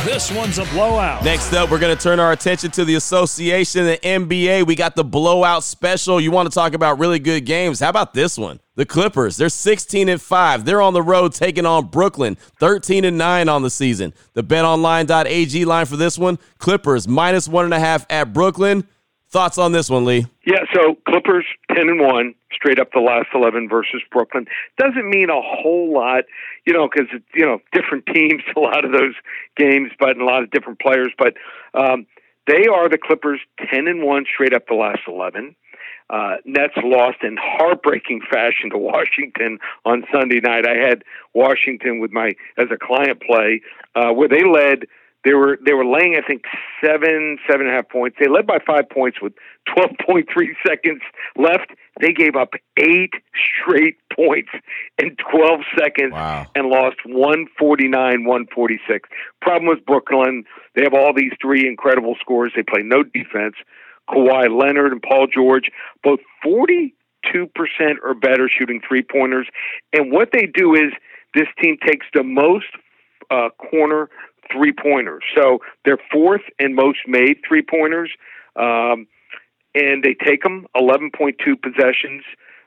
This 0.04 0.30
one's 0.32 0.58
a 0.58 0.64
blowout. 0.66 1.24
Next 1.24 1.52
up, 1.52 1.70
we're 1.70 1.78
going 1.78 1.96
to 1.96 2.02
turn 2.02 2.18
our 2.20 2.32
attention 2.32 2.70
to 2.72 2.84
the 2.84 2.94
association, 2.94 3.84
the 3.84 3.98
NBA. 3.98 4.66
We 4.66 4.74
got 4.74 4.96
the 4.96 5.04
blowout 5.04 5.64
special. 5.64 6.20
You 6.20 6.30
want 6.30 6.48
to 6.48 6.54
talk 6.54 6.74
about 6.74 6.98
really 6.98 7.18
good 7.18 7.44
games? 7.44 7.80
How 7.80 7.88
about 7.88 8.14
this 8.14 8.38
one? 8.38 8.60
The 8.78 8.86
Clippers, 8.86 9.36
they're 9.36 9.48
16 9.48 10.08
and 10.08 10.22
5. 10.22 10.64
They're 10.64 10.80
on 10.80 10.94
the 10.94 11.02
road 11.02 11.32
taking 11.32 11.66
on 11.66 11.86
Brooklyn, 11.86 12.36
13 12.60 13.04
and 13.04 13.18
9 13.18 13.48
on 13.48 13.62
the 13.62 13.70
season. 13.70 14.14
The 14.34 14.44
betonline.ag 14.44 15.64
line 15.64 15.86
for 15.86 15.96
this 15.96 16.16
one 16.16 16.38
Clippers 16.58 17.08
minus 17.08 17.48
one 17.48 17.64
and 17.64 17.74
a 17.74 17.80
half 17.80 18.06
at 18.08 18.32
Brooklyn. 18.32 18.86
Thoughts 19.30 19.58
on 19.58 19.72
this 19.72 19.90
one, 19.90 20.04
Lee? 20.04 20.26
Yeah, 20.46 20.60
so 20.72 20.96
Clippers 21.08 21.44
10 21.74 21.88
and 21.88 22.00
1 22.00 22.34
straight 22.52 22.78
up 22.78 22.92
the 22.92 23.00
last 23.00 23.26
11 23.34 23.68
versus 23.68 24.00
Brooklyn. 24.12 24.46
Doesn't 24.78 25.10
mean 25.10 25.28
a 25.28 25.42
whole 25.42 25.92
lot, 25.92 26.22
you 26.64 26.72
know, 26.72 26.88
because, 26.88 27.08
you 27.34 27.44
know, 27.44 27.58
different 27.72 28.06
teams, 28.14 28.44
a 28.56 28.60
lot 28.60 28.84
of 28.84 28.92
those 28.92 29.14
games, 29.56 29.90
but 29.98 30.16
a 30.18 30.24
lot 30.24 30.44
of 30.44 30.52
different 30.52 30.78
players. 30.78 31.12
But 31.18 31.34
um, 31.74 32.06
they 32.46 32.68
are 32.72 32.88
the 32.88 32.96
Clippers 32.96 33.40
10 33.72 33.88
and 33.88 34.04
1 34.04 34.24
straight 34.32 34.54
up 34.54 34.68
the 34.68 34.76
last 34.76 35.00
11. 35.08 35.56
Uh, 36.10 36.36
Nets 36.44 36.74
lost 36.82 37.18
in 37.22 37.36
heartbreaking 37.40 38.20
fashion 38.30 38.70
to 38.70 38.78
Washington 38.78 39.58
on 39.84 40.04
Sunday 40.12 40.40
night. 40.40 40.66
I 40.66 40.76
had 40.76 41.04
Washington 41.34 42.00
with 42.00 42.12
my 42.12 42.32
as 42.56 42.68
a 42.72 42.78
client 42.78 43.20
play 43.22 43.60
uh, 43.94 44.12
where 44.12 44.28
they 44.28 44.44
led. 44.44 44.86
They 45.24 45.34
were 45.34 45.58
they 45.66 45.74
were 45.74 45.84
laying 45.84 46.14
I 46.16 46.26
think 46.26 46.42
seven 46.82 47.38
seven 47.50 47.66
and 47.66 47.70
a 47.74 47.76
half 47.76 47.88
points. 47.88 48.16
They 48.20 48.28
led 48.28 48.46
by 48.46 48.58
five 48.64 48.88
points 48.88 49.20
with 49.20 49.32
twelve 49.66 49.90
point 50.06 50.28
three 50.32 50.56
seconds 50.66 51.02
left. 51.36 51.70
They 52.00 52.12
gave 52.12 52.36
up 52.36 52.50
eight 52.78 53.12
straight 53.34 53.96
points 54.14 54.50
in 54.96 55.16
twelve 55.16 55.60
seconds 55.76 56.12
Wow. 56.12 56.46
and 56.54 56.68
lost 56.68 56.98
one 57.04 57.46
forty 57.58 57.88
nine 57.88 58.24
one 58.24 58.46
forty 58.54 58.78
six. 58.88 59.08
Problem 59.42 59.66
with 59.68 59.84
Brooklyn, 59.84 60.44
they 60.76 60.82
have 60.84 60.94
all 60.94 61.12
these 61.12 61.32
three 61.42 61.66
incredible 61.66 62.14
scores. 62.20 62.52
They 62.54 62.62
play 62.62 62.82
no 62.84 63.02
defense. 63.02 63.56
Kawhi 64.08 64.48
Leonard 64.48 64.92
and 64.92 65.02
Paul 65.02 65.26
George, 65.32 65.70
both 66.02 66.20
42% 66.44 66.92
or 68.02 68.14
better 68.14 68.48
shooting 68.48 68.80
three 68.86 69.02
pointers. 69.02 69.48
And 69.92 70.12
what 70.12 70.30
they 70.32 70.46
do 70.46 70.74
is 70.74 70.92
this 71.34 71.48
team 71.62 71.76
takes 71.86 72.06
the 72.14 72.22
most 72.22 72.66
uh, 73.30 73.48
corner 73.70 74.08
three 74.50 74.72
pointers. 74.72 75.22
So 75.36 75.58
they're 75.84 75.98
fourth 76.10 76.42
in 76.58 76.74
most 76.74 76.98
made 77.06 77.38
three 77.46 77.62
pointers. 77.62 78.10
Um, 78.56 79.06
and 79.74 80.02
they 80.02 80.14
take 80.14 80.42
them 80.42 80.66
11.2 80.74 81.36
possessions 81.62 82.24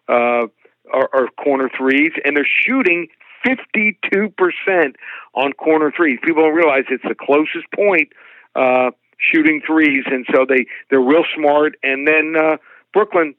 uh, 0.07 0.47
are, 0.93 1.09
are 1.13 1.27
corner 1.43 1.69
threes, 1.75 2.11
and 2.23 2.35
they're 2.37 2.47
shooting 2.65 3.07
52% 3.45 4.93
on 5.33 5.53
corner 5.53 5.91
threes. 5.95 6.19
People 6.23 6.43
don't 6.43 6.53
realize 6.53 6.83
it's 6.89 7.03
the 7.07 7.15
closest 7.15 7.65
point 7.75 8.09
uh, 8.55 8.91
shooting 9.21 9.61
threes, 9.65 10.03
and 10.07 10.25
so 10.33 10.45
they 10.47 10.65
they're 10.89 10.99
real 10.99 11.25
smart. 11.35 11.75
And 11.83 12.07
then 12.07 12.35
uh, 12.35 12.57
Brooklyn 12.93 13.35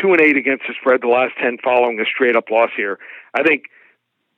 two 0.00 0.12
and 0.12 0.20
eight 0.20 0.36
against 0.36 0.64
the 0.68 0.74
spread, 0.80 1.00
the 1.02 1.08
last 1.08 1.34
ten 1.40 1.58
following 1.62 1.98
a 2.00 2.04
straight 2.04 2.36
up 2.36 2.50
loss 2.50 2.70
here. 2.76 2.98
I 3.34 3.42
think 3.42 3.64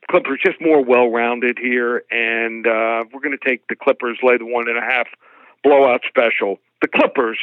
Clippers 0.09 0.39
just 0.43 0.59
more 0.59 0.83
well 0.83 1.09
rounded 1.09 1.57
here, 1.59 2.03
and 2.11 2.65
uh, 2.65 3.03
we're 3.13 3.21
going 3.21 3.37
to 3.37 3.49
take 3.49 3.67
the 3.67 3.75
Clippers 3.75 4.17
lay 4.23 4.37
the 4.37 4.45
one 4.45 4.67
and 4.67 4.77
a 4.77 4.81
half 4.81 5.07
blowout 5.63 6.01
special. 6.07 6.59
The 6.81 6.87
Clippers 6.87 7.37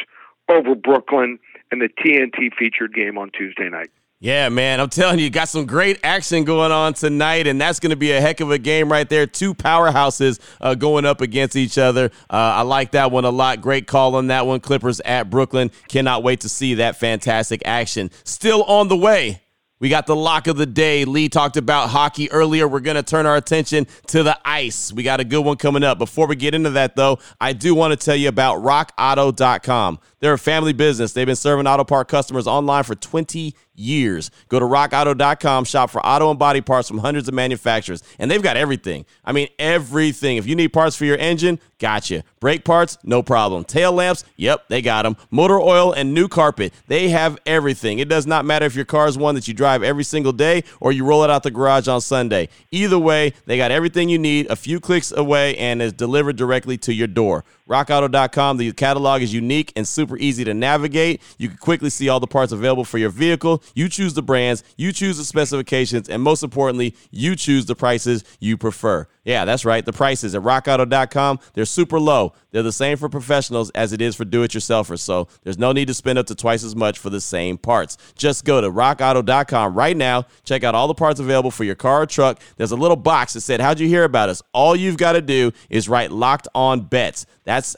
over 0.49 0.75
Brooklyn 0.75 1.39
and 1.71 1.81
the 1.81 1.89
TNT 1.89 2.53
featured 2.59 2.95
game 2.95 3.19
on 3.19 3.31
Tuesday 3.31 3.69
night. 3.69 3.91
Yeah, 4.27 4.49
man, 4.49 4.81
I'm 4.81 4.89
telling 4.89 5.21
you, 5.21 5.31
got 5.31 5.49
some 5.49 5.67
great 5.67 6.01
action 6.03 6.43
going 6.43 6.73
on 6.73 6.95
tonight, 6.95 7.47
and 7.47 7.61
that's 7.61 7.79
going 7.79 7.91
to 7.91 7.97
be 7.97 8.11
a 8.11 8.21
heck 8.21 8.41
of 8.41 8.51
a 8.51 8.59
game 8.59 8.91
right 8.91 9.09
there. 9.09 9.25
Two 9.25 9.55
powerhouses 9.55 10.41
uh, 10.61 10.75
going 10.75 11.07
up 11.07 11.21
against 11.21 11.55
each 11.55 11.79
other. 11.79 12.07
Uh, 12.29 12.35
I 12.59 12.63
like 12.63 12.91
that 12.91 13.13
one 13.13 13.25
a 13.25 13.31
lot. 13.31 13.61
Great 13.61 13.87
call 13.87 14.17
on 14.17 14.27
that 14.27 14.45
one. 14.45 14.59
Clippers 14.59 14.99
at 15.03 15.31
Brooklyn. 15.31 15.71
Cannot 15.87 16.25
wait 16.25 16.41
to 16.41 16.49
see 16.49 16.75
that 16.75 16.97
fantastic 16.97 17.63
action. 17.65 18.11
Still 18.25 18.65
on 18.65 18.89
the 18.89 18.97
way. 18.97 19.43
We 19.79 19.91
got 19.91 20.07
the 20.07 20.17
lock 20.17 20.49
of 20.49 20.57
the 20.57 20.67
day. 20.67 21.05
Lee 21.05 21.29
talked 21.29 21.57
about 21.57 21.91
hockey 21.91 22.33
earlier. 22.33 22.67
We're 22.67 22.81
going 22.81 22.97
to 22.97 23.05
turn 23.05 23.27
our 23.27 23.37
attention 23.37 23.87
to 24.07 24.23
the 24.25 24.37
ice. 24.45 24.93
We 24.93 25.05
got 25.05 25.21
a 25.21 25.25
good 25.25 25.45
one 25.45 25.59
coming 25.59 25.85
up. 25.85 25.99
Before 25.99 26.27
we 26.27 26.35
get 26.35 26.55
into 26.55 26.71
that, 26.71 26.97
though, 26.97 27.19
I 27.41 27.53
do 27.53 27.75
want 27.75 27.93
to 27.93 28.05
tell 28.05 28.17
you 28.17 28.29
about 28.29 28.63
rockauto.com. 28.63 30.01
They're 30.19 30.33
a 30.33 30.39
family 30.39 30.73
business. 30.73 31.13
They've 31.13 31.27
been 31.27 31.37
serving 31.37 31.67
auto 31.67 31.85
part 31.85 32.09
customers 32.09 32.47
online 32.47 32.85
for 32.85 32.95
20 32.95 33.39
years. 33.39 33.53
Go 33.77 34.59
to 34.59 34.65
rockauto.com, 34.65 35.65
shop 35.65 35.91
for 35.91 36.05
auto 36.05 36.31
and 36.31 36.39
body 36.39 36.61
parts 36.61 36.89
from 36.89 36.99
hundreds 36.99 37.29
of 37.29 37.35
manufacturers, 37.35 38.03
and 38.19 38.31
they've 38.31 38.43
got 38.43 38.57
everything. 38.57 39.05
I 39.25 39.33
mean, 39.33 39.49
everything. 39.59 40.37
If 40.37 40.47
you 40.47 40.57
need 40.57 40.69
parts 40.69 40.97
for 40.97 41.05
your 41.05 41.19
engine, 41.19 41.59
gotcha. 41.79 42.25
Brake 42.41 42.65
parts, 42.65 42.99
no 43.03 43.23
problem. 43.23 43.65
Tail 43.65 43.93
lamps, 43.93 44.25
yep, 44.37 44.69
they 44.69 44.83
got 44.83 45.03
them. 45.03 45.17
Motor 45.31 45.61
oil 45.61 45.93
and 45.93 46.15
new 46.15 46.29
carpet, 46.29 46.73
they 46.87 47.09
have 47.09 47.39
everything. 47.47 47.99
It 47.99 48.09
does 48.09 48.27
not 48.27 48.45
matter 48.45 48.67
if 48.67 48.75
your 48.75 48.85
car 48.85 49.09
is 49.09 49.19
one 49.19 49.35
that 49.35 49.49
you 49.49 49.55
drive 49.55 49.83
every 49.83 50.05
single 50.05 50.33
day 50.33 50.65
or 50.81 50.93
you 50.93 51.05
roll 51.05 51.25
it 51.25 51.31
out 51.31 51.43
the 51.43 51.51
garage 51.51 51.89
on 51.89 52.01
Sunday. 52.01 52.49
Either 52.71 52.99
way, 52.99 53.33
they 53.47 53.57
got 53.57 53.71
everything 53.71 54.09
you 54.09 54.19
need 54.19 54.47
a 54.47 54.57
few 54.57 54.81
clicks 54.81 55.13
away 55.13 55.57
and 55.57 55.83
is 55.83 55.93
delivered 55.93 56.37
directly 56.37 56.79
to 56.79 56.93
your 56.93 57.09
door. 57.09 57.45
RockAuto.com, 57.69 58.59
the 58.59 58.73
catalog 58.73 59.23
is 59.23 59.35
unique 59.35 59.73
and 59.75 59.87
super 59.87 60.17
easy 60.19 60.45
to 60.45 60.55
navigate. 60.55 61.21
You 61.37 61.49
can 61.49 61.59
quickly 61.59 61.91
see 61.91 62.09
all 62.09 62.21
the 62.21 62.27
parts 62.27 62.53
available 62.53 62.85
for 62.85 62.99
your 62.99 63.11
vehicle. 63.11 63.63
You 63.75 63.89
choose 63.89 64.15
the 64.15 64.23
brands, 64.23 64.63
you 64.77 64.93
choose 64.93 65.17
the 65.17 65.25
specifications, 65.25 66.09
and 66.09 66.23
most 66.23 66.43
importantly, 66.43 66.95
you 67.11 67.35
choose 67.35 67.67
the 67.67 67.75
prices 67.75 68.25
you 68.39 68.57
prefer. 68.57 69.09
Yeah, 69.27 69.45
that's 69.45 69.65
right. 69.65 69.85
The 69.85 69.93
prices 69.93 70.37
at 70.37 70.43
rockauto.com, 70.43 71.41
they're 71.55 71.65
super 71.65 71.99
low. 71.99 72.33
They're 72.53 72.63
the 72.63 72.71
same 72.71 72.97
for 72.97 73.09
professionals 73.09 73.71
as 73.71 73.93
it 73.93 74.01
is 74.01 74.15
for 74.15 74.25
do 74.25 74.45
it 74.45 74.53
yourselfers. 74.53 75.01
So 75.01 75.27
there's 75.43 75.59
no 75.59 75.73
need 75.73 75.89
to 75.89 75.95
spend 75.95 76.19
up 76.19 76.27
to 76.27 76.37
twice 76.37 76.63
as 76.63 76.77
much 76.77 77.01
for 77.01 77.11
the 77.11 77.21
same 77.21 77.59
parts. 77.59 77.99
Just 78.17 78.45
go 78.45 78.61
to 78.61 78.71
rockauto.com 78.71 79.75
right 79.75 79.97
now. 79.97 80.27
Check 80.45 80.63
out 80.63 80.77
all 80.77 80.87
the 80.87 80.95
parts 80.95 81.19
available 81.19 81.51
for 81.51 81.65
your 81.65 81.75
car 81.75 82.03
or 82.03 82.07
truck. 82.07 82.41
There's 82.57 82.71
a 82.71 82.77
little 82.77 82.97
box 82.97 83.33
that 83.33 83.41
said, 83.41 83.61
How'd 83.61 83.81
you 83.81 83.89
hear 83.89 84.05
about 84.05 84.29
us? 84.29 84.43
All 84.53 84.77
you've 84.77 84.97
got 84.97 85.13
to 85.13 85.21
do 85.21 85.51
is 85.69 85.89
write 85.89 86.13
locked 86.13 86.47
on 86.55 86.83
bets. 86.83 87.27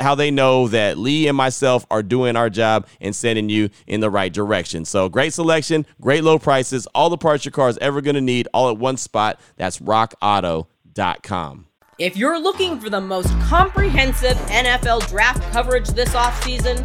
How 0.01 0.15
they 0.15 0.31
know 0.31 0.69
that 0.69 0.99
Lee 0.99 1.29
and 1.29 1.37
myself 1.37 1.87
are 1.91 2.03
doing 2.03 2.37
our 2.37 2.51
job 2.51 2.87
and 3.01 3.15
sending 3.15 3.49
you 3.49 3.71
in 3.87 4.01
the 4.01 4.11
right 4.11 4.33
direction. 4.33 4.85
So 4.85 5.09
great 5.09 5.33
selection, 5.33 5.87
great 6.01 6.25
low 6.25 6.39
prices, 6.39 6.87
all 6.95 7.11
the 7.11 7.19
parts 7.19 7.45
your 7.45 7.53
car 7.53 7.69
is 7.69 7.79
ever 7.79 8.01
going 8.01 8.15
to 8.15 8.21
need, 8.21 8.49
all 8.53 8.71
at 8.71 8.77
one 8.77 8.97
spot. 8.97 9.41
That's 9.57 9.79
rockauto.com. 9.79 11.67
If 11.99 12.17
you're 12.17 12.39
looking 12.41 12.79
for 12.79 12.89
the 12.89 13.01
most 13.01 13.29
comprehensive 13.41 14.37
NFL 14.37 15.09
draft 15.09 15.43
coverage 15.53 15.89
this 15.89 16.11
offseason, 16.11 16.85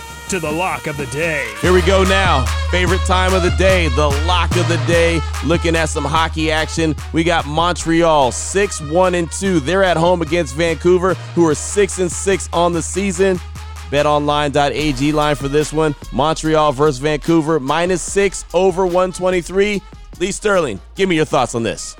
to 0.31 0.39
the 0.39 0.49
lock 0.49 0.87
of 0.87 0.95
the 0.95 1.07
day. 1.07 1.45
Here 1.59 1.73
we 1.73 1.81
go 1.81 2.05
now. 2.05 2.45
Favorite 2.71 3.01
time 3.01 3.33
of 3.33 3.43
the 3.43 3.53
day, 3.57 3.89
the 3.89 4.07
lock 4.25 4.49
of 4.55 4.65
the 4.69 4.81
day. 4.87 5.19
Looking 5.45 5.75
at 5.75 5.89
some 5.89 6.05
hockey 6.05 6.49
action. 6.49 6.95
We 7.11 7.25
got 7.25 7.45
Montreal 7.45 8.31
6 8.31 8.79
1 8.79 9.15
and 9.15 9.29
2. 9.29 9.59
They're 9.59 9.83
at 9.83 9.97
home 9.97 10.21
against 10.21 10.55
Vancouver, 10.55 11.15
who 11.35 11.45
are 11.49 11.53
6 11.53 11.99
and 11.99 12.09
6 12.09 12.49
on 12.53 12.71
the 12.71 12.81
season. 12.81 13.41
BetOnline.ag 13.89 15.11
line 15.11 15.35
for 15.35 15.49
this 15.49 15.73
one. 15.73 15.93
Montreal 16.13 16.71
versus 16.71 16.99
Vancouver, 16.99 17.59
minus 17.59 18.01
6 18.01 18.45
over 18.53 18.85
123. 18.85 19.81
Lee 20.21 20.31
Sterling, 20.31 20.79
give 20.95 21.09
me 21.09 21.17
your 21.17 21.25
thoughts 21.25 21.55
on 21.55 21.63
this. 21.63 21.97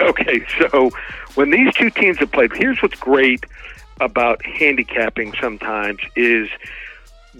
Okay, 0.00 0.44
so 0.58 0.90
when 1.36 1.50
these 1.50 1.72
two 1.74 1.90
teams 1.90 2.18
have 2.18 2.32
played, 2.32 2.50
here's 2.52 2.82
what's 2.82 2.98
great 2.98 3.44
about 4.00 4.44
handicapping 4.44 5.32
sometimes 5.40 6.00
is 6.16 6.48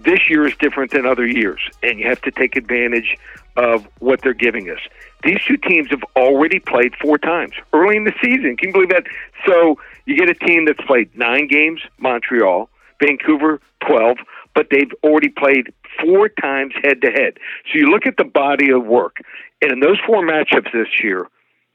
this 0.02 0.28
year 0.28 0.46
is 0.46 0.54
different 0.56 0.90
than 0.90 1.06
other 1.06 1.26
years, 1.26 1.60
and 1.82 1.98
you 1.98 2.08
have 2.08 2.20
to 2.22 2.30
take 2.30 2.56
advantage 2.56 3.16
of 3.56 3.88
what 3.98 4.20
they're 4.22 4.34
giving 4.34 4.70
us. 4.70 4.78
These 5.24 5.40
two 5.46 5.56
teams 5.56 5.90
have 5.90 6.02
already 6.16 6.60
played 6.60 6.94
four 7.00 7.18
times 7.18 7.52
early 7.72 7.96
in 7.96 8.04
the 8.04 8.12
season. 8.22 8.56
Can 8.56 8.68
you 8.68 8.72
believe 8.72 8.90
that? 8.90 9.04
So 9.46 9.78
you 10.06 10.16
get 10.16 10.28
a 10.28 10.34
team 10.34 10.64
that's 10.64 10.80
played 10.86 11.16
nine 11.16 11.48
games, 11.48 11.80
Montreal, 11.98 12.70
Vancouver, 13.02 13.60
12, 13.86 14.18
but 14.54 14.68
they've 14.70 14.92
already 15.02 15.28
played 15.28 15.72
four 16.00 16.28
times 16.28 16.74
head 16.82 17.02
to 17.02 17.10
head. 17.10 17.38
So 17.70 17.78
you 17.78 17.90
look 17.90 18.06
at 18.06 18.16
the 18.16 18.24
body 18.24 18.70
of 18.70 18.84
work, 18.86 19.16
and 19.60 19.72
in 19.72 19.80
those 19.80 19.98
four 20.06 20.22
matchups 20.22 20.72
this 20.72 21.02
year, 21.02 21.26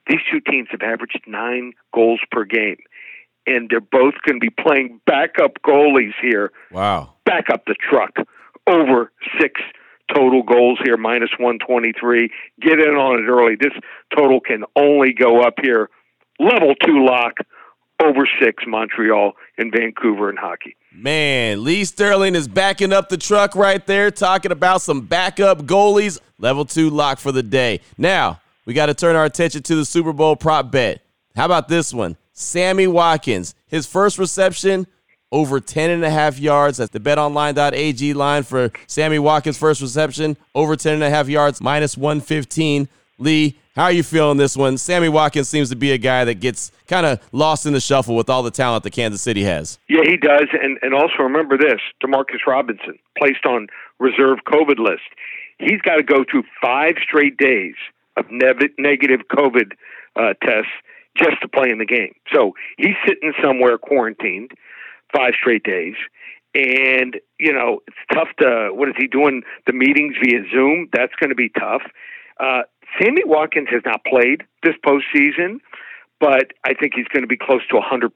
these 0.07 0.19
two 0.31 0.39
teams 0.39 0.67
have 0.71 0.81
averaged 0.81 1.21
nine 1.27 1.73
goals 1.93 2.19
per 2.31 2.43
game. 2.43 2.77
And 3.45 3.69
they're 3.69 3.81
both 3.81 4.13
going 4.25 4.39
to 4.39 4.45
be 4.45 4.49
playing 4.49 5.01
backup 5.05 5.61
goalies 5.65 6.13
here 6.21 6.51
Wow. 6.71 7.13
back 7.25 7.49
up 7.51 7.65
the 7.65 7.75
truck 7.75 8.15
over 8.67 9.11
six 9.39 9.59
total 10.13 10.43
goals 10.43 10.79
here, 10.83 10.95
minus 10.97 11.29
123. 11.39 12.29
Get 12.61 12.79
in 12.79 12.95
on 12.95 13.19
it 13.23 13.27
early. 13.27 13.55
This 13.59 13.73
total 14.15 14.39
can 14.39 14.63
only 14.75 15.13
go 15.13 15.41
up 15.41 15.55
here. 15.61 15.89
Level 16.39 16.73
two 16.85 17.05
lock 17.05 17.33
over 18.03 18.27
six, 18.41 18.63
Montreal 18.67 19.33
and 19.57 19.71
Vancouver 19.75 20.29
in 20.29 20.35
hockey. 20.37 20.75
Man, 20.93 21.63
Lee 21.63 21.85
Sterling 21.85 22.35
is 22.35 22.47
backing 22.47 22.91
up 22.93 23.09
the 23.09 23.17
truck 23.17 23.55
right 23.55 23.85
there, 23.85 24.11
talking 24.11 24.51
about 24.51 24.81
some 24.81 25.01
backup 25.01 25.63
goalies. 25.63 26.19
Level 26.37 26.65
two 26.65 26.89
lock 26.89 27.19
for 27.19 27.31
the 27.31 27.43
day. 27.43 27.81
Now, 27.97 28.41
we 28.65 28.73
got 28.73 28.87
to 28.87 28.93
turn 28.93 29.15
our 29.15 29.25
attention 29.25 29.63
to 29.63 29.75
the 29.75 29.85
Super 29.85 30.13
Bowl 30.13 30.35
prop 30.35 30.71
bet. 30.71 31.01
How 31.35 31.45
about 31.45 31.67
this 31.67 31.93
one? 31.93 32.17
Sammy 32.33 32.87
Watkins, 32.87 33.55
his 33.67 33.85
first 33.85 34.17
reception, 34.17 34.87
over 35.31 35.59
10 35.59 35.89
and 35.89 36.03
a 36.03 36.09
half 36.09 36.39
yards. 36.39 36.77
That's 36.77 36.91
the 36.91 36.99
betonline.ag 36.99 38.13
line 38.13 38.43
for 38.43 38.71
Sammy 38.87 39.19
Watkins' 39.19 39.57
first 39.57 39.81
reception, 39.81 40.37
over 40.53 40.75
10 40.75 40.95
and 40.95 41.03
a 41.03 41.09
half 41.09 41.29
yards, 41.29 41.61
minus 41.61 41.97
115. 41.97 42.87
Lee, 43.19 43.57
how 43.75 43.85
are 43.85 43.91
you 43.91 44.03
feeling 44.03 44.37
this 44.37 44.55
one? 44.55 44.77
Sammy 44.77 45.09
Watkins 45.09 45.49
seems 45.49 45.69
to 45.69 45.75
be 45.75 45.91
a 45.91 45.97
guy 45.97 46.25
that 46.25 46.35
gets 46.35 46.71
kind 46.87 47.05
of 47.05 47.19
lost 47.31 47.65
in 47.65 47.73
the 47.73 47.79
shuffle 47.79 48.15
with 48.15 48.29
all 48.29 48.43
the 48.43 48.51
talent 48.51 48.83
that 48.83 48.91
Kansas 48.91 49.21
City 49.21 49.43
has. 49.43 49.79
Yeah, 49.89 50.03
he 50.03 50.17
does. 50.17 50.47
And, 50.61 50.77
and 50.81 50.93
also 50.93 51.23
remember 51.23 51.57
this 51.57 51.79
Demarcus 52.03 52.45
Robinson, 52.45 52.99
placed 53.17 53.45
on 53.45 53.67
reserve 53.99 54.39
COVID 54.47 54.77
list. 54.77 55.01
He's 55.59 55.81
got 55.81 55.95
to 55.95 56.03
go 56.03 56.23
through 56.29 56.43
five 56.61 56.95
straight 57.01 57.37
days 57.37 57.75
of 58.17 58.25
ne- 58.29 58.69
negative 58.77 59.21
COVID 59.31 59.71
uh, 60.15 60.33
tests 60.43 60.71
just 61.17 61.41
to 61.41 61.47
play 61.47 61.69
in 61.69 61.77
the 61.77 61.85
game. 61.85 62.13
So 62.33 62.53
he's 62.77 62.95
sitting 63.07 63.33
somewhere 63.41 63.77
quarantined 63.77 64.51
five 65.15 65.33
straight 65.39 65.63
days. 65.63 65.95
And, 66.55 67.19
you 67.39 67.51
know, 67.51 67.79
it's 67.87 67.97
tough 68.13 68.29
to, 68.39 68.69
what 68.71 68.89
is 68.89 68.95
he 68.97 69.07
doing? 69.07 69.41
The 69.65 69.73
meetings 69.73 70.15
via 70.23 70.43
Zoom? 70.53 70.89
That's 70.93 71.13
going 71.19 71.29
to 71.29 71.35
be 71.35 71.49
tough. 71.49 71.81
Uh, 72.39 72.61
Sammy 72.99 73.23
Watkins 73.25 73.69
has 73.71 73.81
not 73.85 74.03
played 74.05 74.43
this 74.61 74.75
postseason, 74.85 75.57
but 76.19 76.53
I 76.63 76.73
think 76.73 76.93
he's 76.95 77.07
going 77.11 77.23
to 77.23 77.27
be 77.27 77.37
close 77.37 77.65
to 77.69 77.75
100% 77.75 78.09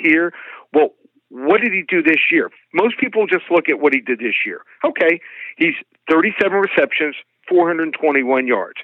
here. 0.00 0.32
Well, 0.72 0.90
what 1.30 1.60
did 1.60 1.72
he 1.72 1.82
do 1.86 2.02
this 2.02 2.30
year? 2.30 2.50
Most 2.74 2.98
people 2.98 3.26
just 3.26 3.44
look 3.50 3.68
at 3.68 3.80
what 3.80 3.92
he 3.92 4.00
did 4.00 4.18
this 4.18 4.34
year. 4.46 4.62
Okay, 4.84 5.20
he's 5.56 5.74
37 6.10 6.58
receptions, 6.58 7.16
421 7.48 8.46
yards. 8.46 8.78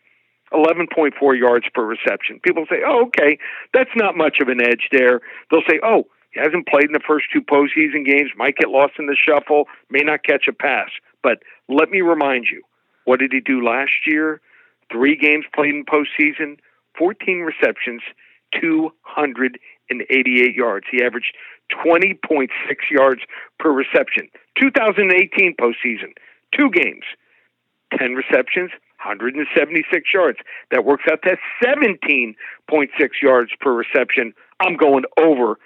11.4 0.53 1.39
yards 1.39 1.67
per 1.75 1.85
reception. 1.85 2.41
People 2.43 2.67
say, 2.71 2.83
oh, 2.87 3.07
okay, 3.07 3.39
that's 3.75 3.91
not 3.97 4.17
much 4.17 4.39
of 4.41 4.49
an 4.49 4.61
edge 4.61 4.89
there. 4.93 5.21
They'll 5.51 5.67
say, 5.69 5.81
oh, 5.83 6.05
he 6.31 6.41
hasn't 6.41 6.69
played 6.69 6.85
in 6.85 6.93
the 6.93 7.01
first 7.07 7.27
two 7.33 7.41
postseason 7.41 8.05
games, 8.05 8.31
might 8.37 8.57
get 8.57 8.69
lost 8.69 8.95
in 8.99 9.07
the 9.07 9.17
shuffle, 9.17 9.65
may 9.91 10.01
not 10.01 10.23
catch 10.23 10.47
a 10.49 10.53
pass. 10.53 10.91
But 11.23 11.39
let 11.69 11.91
me 11.91 12.01
remind 12.01 12.47
you, 12.51 12.63
what 13.05 13.21
did 13.21 13.33
he 13.33 13.41
do 13.41 13.65
last 13.65 14.07
year? 14.07 14.41
Three 14.93 15.17
games 15.17 15.47
played 15.55 15.75
in 15.75 15.85
postseason, 15.85 16.59
14 16.99 17.41
receptions, 17.41 18.03
288 18.61 20.55
yards. 20.55 20.87
He 20.91 21.03
averaged 21.03 21.35
20.6 21.85 22.49
yards 22.91 23.23
per 23.59 23.71
reception. 23.73 24.29
2018 24.61 25.57
postseason, 25.61 26.13
two 26.57 26.71
games, 26.71 27.05
10 27.99 28.15
receptions, 28.15 28.71
176 29.07 30.05
yards. 30.13 30.39
That 30.71 30.85
works 30.85 31.05
out 31.11 31.23
to 31.23 31.37
17.6 31.65 32.35
yards 33.23 33.51
per 33.61 33.73
reception. 33.73 34.33
I'm 34.61 34.77
going 34.77 35.05
over 35.19 35.59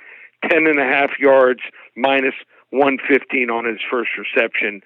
10 0.49 0.67
and 0.67 0.79
a 0.79 0.85
half 0.85 1.19
yards 1.19 1.61
minus 1.97 2.35
115 2.71 3.51
on 3.51 3.65
his 3.65 3.79
first 3.91 4.11
reception. 4.19 4.83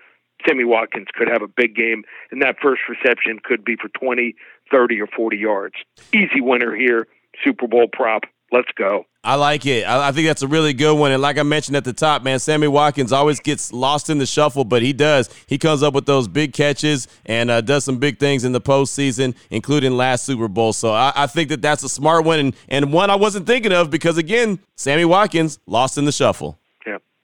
Sammy 0.46 0.64
Watkins 0.64 1.08
could 1.14 1.28
have 1.28 1.42
a 1.42 1.49
big 1.49 1.75
game, 1.75 2.04
and 2.30 2.42
that 2.42 2.56
first 2.61 2.82
reception 2.88 3.38
could 3.42 3.64
be 3.64 3.76
for 3.76 3.88
20, 3.88 4.34
30, 4.70 5.00
or 5.00 5.06
40 5.06 5.37
yards. 5.37 5.75
Easy 6.12 6.40
winner 6.40 6.75
here, 6.75 7.06
Super 7.42 7.66
Bowl 7.66 7.86
prop. 7.92 8.22
Let's 8.52 8.68
go. 8.76 9.06
I 9.24 9.36
like 9.36 9.64
it. 9.64 9.86
I, 9.86 10.12
think 10.12 10.26
that's 10.28 10.42
a 10.42 10.46
really 10.46 10.74
good 10.74 10.96
one. 10.96 11.10
And 11.10 11.22
like 11.22 11.38
I 11.38 11.42
mentioned 11.42 11.76
at 11.76 11.84
the 11.84 11.94
top, 11.94 12.22
man, 12.22 12.38
Sammy 12.38 12.68
Watkins 12.68 13.10
always 13.10 13.40
gets 13.40 13.72
lost 13.72 14.10
in 14.10 14.18
the 14.18 14.26
shuffle, 14.26 14.64
but 14.64 14.82
he 14.82 14.92
does. 14.92 15.30
He 15.46 15.56
comes 15.56 15.82
up 15.82 15.94
with 15.94 16.04
those 16.04 16.28
big 16.28 16.52
catches 16.52 17.08
and 17.24 17.50
uh, 17.50 17.62
does 17.62 17.84
some 17.84 17.98
big 17.98 18.20
things 18.20 18.44
in 18.44 18.52
the 18.52 18.60
postseason, 18.60 19.34
including 19.50 19.96
last 19.96 20.24
Super 20.24 20.46
Bowl. 20.46 20.74
So 20.74 20.92
I, 20.92 21.12
I 21.16 21.26
think 21.26 21.48
that 21.48 21.62
that's 21.62 21.82
a 21.82 21.88
smart 21.88 22.24
one 22.24 22.38
and, 22.38 22.56
and 22.68 22.92
one 22.92 23.08
I 23.08 23.16
wasn't 23.16 23.46
thinking 23.46 23.72
of 23.72 23.90
because, 23.90 24.18
again, 24.18 24.60
Sammy 24.76 25.06
Watkins 25.06 25.58
lost 25.66 25.96
in 25.96 26.04
the 26.04 26.12
shuffle. 26.12 26.58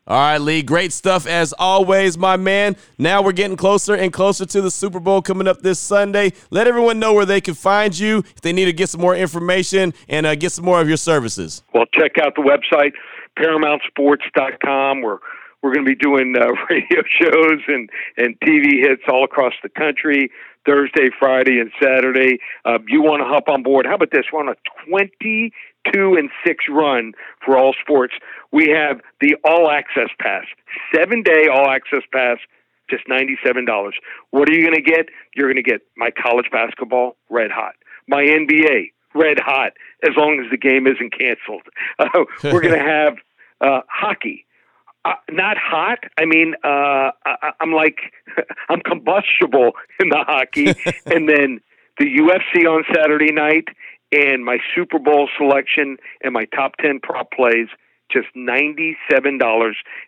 All 0.07 0.19
right, 0.19 0.41
Lee, 0.41 0.63
great 0.63 0.93
stuff 0.93 1.27
as 1.27 1.53
always, 1.53 2.17
my 2.17 2.37
man. 2.37 2.75
Now 2.99 3.23
we're 3.23 3.33
getting 3.33 3.57
closer 3.57 3.95
and 3.95 4.13
closer 4.13 4.47
to 4.47 4.61
the 4.61 4.71
Super 4.71 4.99
Bowl 4.99 5.21
coming 5.21 5.47
up 5.47 5.61
this 5.61 5.79
Sunday. 5.79 6.33
Let 6.51 6.67
everyone 6.67 6.99
know 6.99 7.13
where 7.13 7.27
they 7.27 7.41
can 7.41 7.55
find 7.55 7.97
you 7.97 8.19
if 8.19 8.41
they 8.41 8.53
need 8.53 8.65
to 8.65 8.73
get 8.73 8.89
some 8.89 9.01
more 9.01 9.15
information 9.15 9.93
and 10.09 10.27
uh, 10.27 10.35
get 10.35 10.53
some 10.53 10.65
more 10.65 10.81
of 10.81 10.89
your 10.89 10.97
services. 10.97 11.63
Well, 11.75 11.85
check 11.95 12.13
out 12.19 12.35
the 12.35 12.43
website, 12.43 12.93
ParamountSports.com. 13.39 15.03
We're 15.03 15.19
we're 15.63 15.75
going 15.75 15.85
to 15.85 15.91
be 15.91 15.97
doing 15.97 16.35
uh, 16.35 16.47
radio 16.71 17.03
shows 17.21 17.61
and 17.69 17.91
and 18.17 18.41
TV 18.41 18.81
hits 18.81 19.03
all 19.07 19.25
across 19.25 19.53
the 19.63 19.69
country. 19.69 20.31
Thursday, 20.67 21.09
Friday, 21.19 21.59
and 21.59 21.71
Saturday. 21.83 22.39
Uh, 22.65 22.79
you 22.87 23.03
want 23.03 23.21
to 23.23 23.27
hop 23.27 23.49
on 23.49 23.63
board? 23.63 23.87
How 23.87 23.95
about 23.95 24.11
this? 24.11 24.25
We're 24.33 24.41
on 24.41 24.49
a 24.49 24.57
22 25.85 26.15
and 26.17 26.31
6 26.47 26.65
run 26.71 27.13
for 27.45 27.57
all 27.57 27.75
sports. 27.81 28.15
We 28.53 28.69
have 28.69 29.01
the 29.21 29.37
All 29.45 29.71
Access 29.71 30.09
Pass, 30.19 30.45
seven 30.95 31.23
day 31.23 31.47
All 31.53 31.69
Access 31.71 32.03
Pass, 32.13 32.39
just 32.89 33.07
$97. 33.09 33.93
What 34.31 34.49
are 34.49 34.53
you 34.53 34.63
going 34.63 34.75
to 34.75 34.83
get? 34.83 35.07
You're 35.35 35.53
going 35.53 35.63
to 35.63 35.69
get 35.69 35.83
my 35.97 36.11
college 36.11 36.47
basketball, 36.51 37.17
red 37.29 37.51
hot, 37.51 37.75
my 38.09 38.23
NBA, 38.23 38.93
red 39.15 39.39
hot, 39.39 39.73
as 40.03 40.11
long 40.17 40.43
as 40.45 40.51
the 40.51 40.59
game 40.59 40.87
isn't 40.87 41.17
canceled. 41.17 41.63
Uh, 41.99 42.25
we're 42.45 42.63
going 42.63 42.75
to 42.79 42.79
have 42.79 43.15
uh, 43.61 43.81
hockey. 43.89 44.47
Uh, 45.05 45.15
not 45.31 45.57
hot. 45.59 45.99
I 46.19 46.25
mean, 46.25 46.55
uh, 46.65 47.11
I, 47.25 47.53
I'm 47.61 47.73
like, 47.73 48.13
I'm 48.69 48.81
combustible 48.81 49.73
in 49.99 50.09
the 50.09 50.25
hockey. 50.27 50.69
and 51.07 51.29
then 51.29 51.61
the 51.99 52.07
UFC 52.07 52.67
on 52.67 52.85
Saturday 52.95 53.33
night 53.33 53.69
and 54.13 54.45
my 54.45 54.59
Super 54.75 54.99
Bowl 54.99 55.29
selection 55.37 55.97
and 56.23 56.33
my 56.33 56.45
top 56.47 56.77
10 56.81 57.01
prop 57.01 57.31
plays 57.33 57.69
just 58.11 58.29
$97 58.37 58.95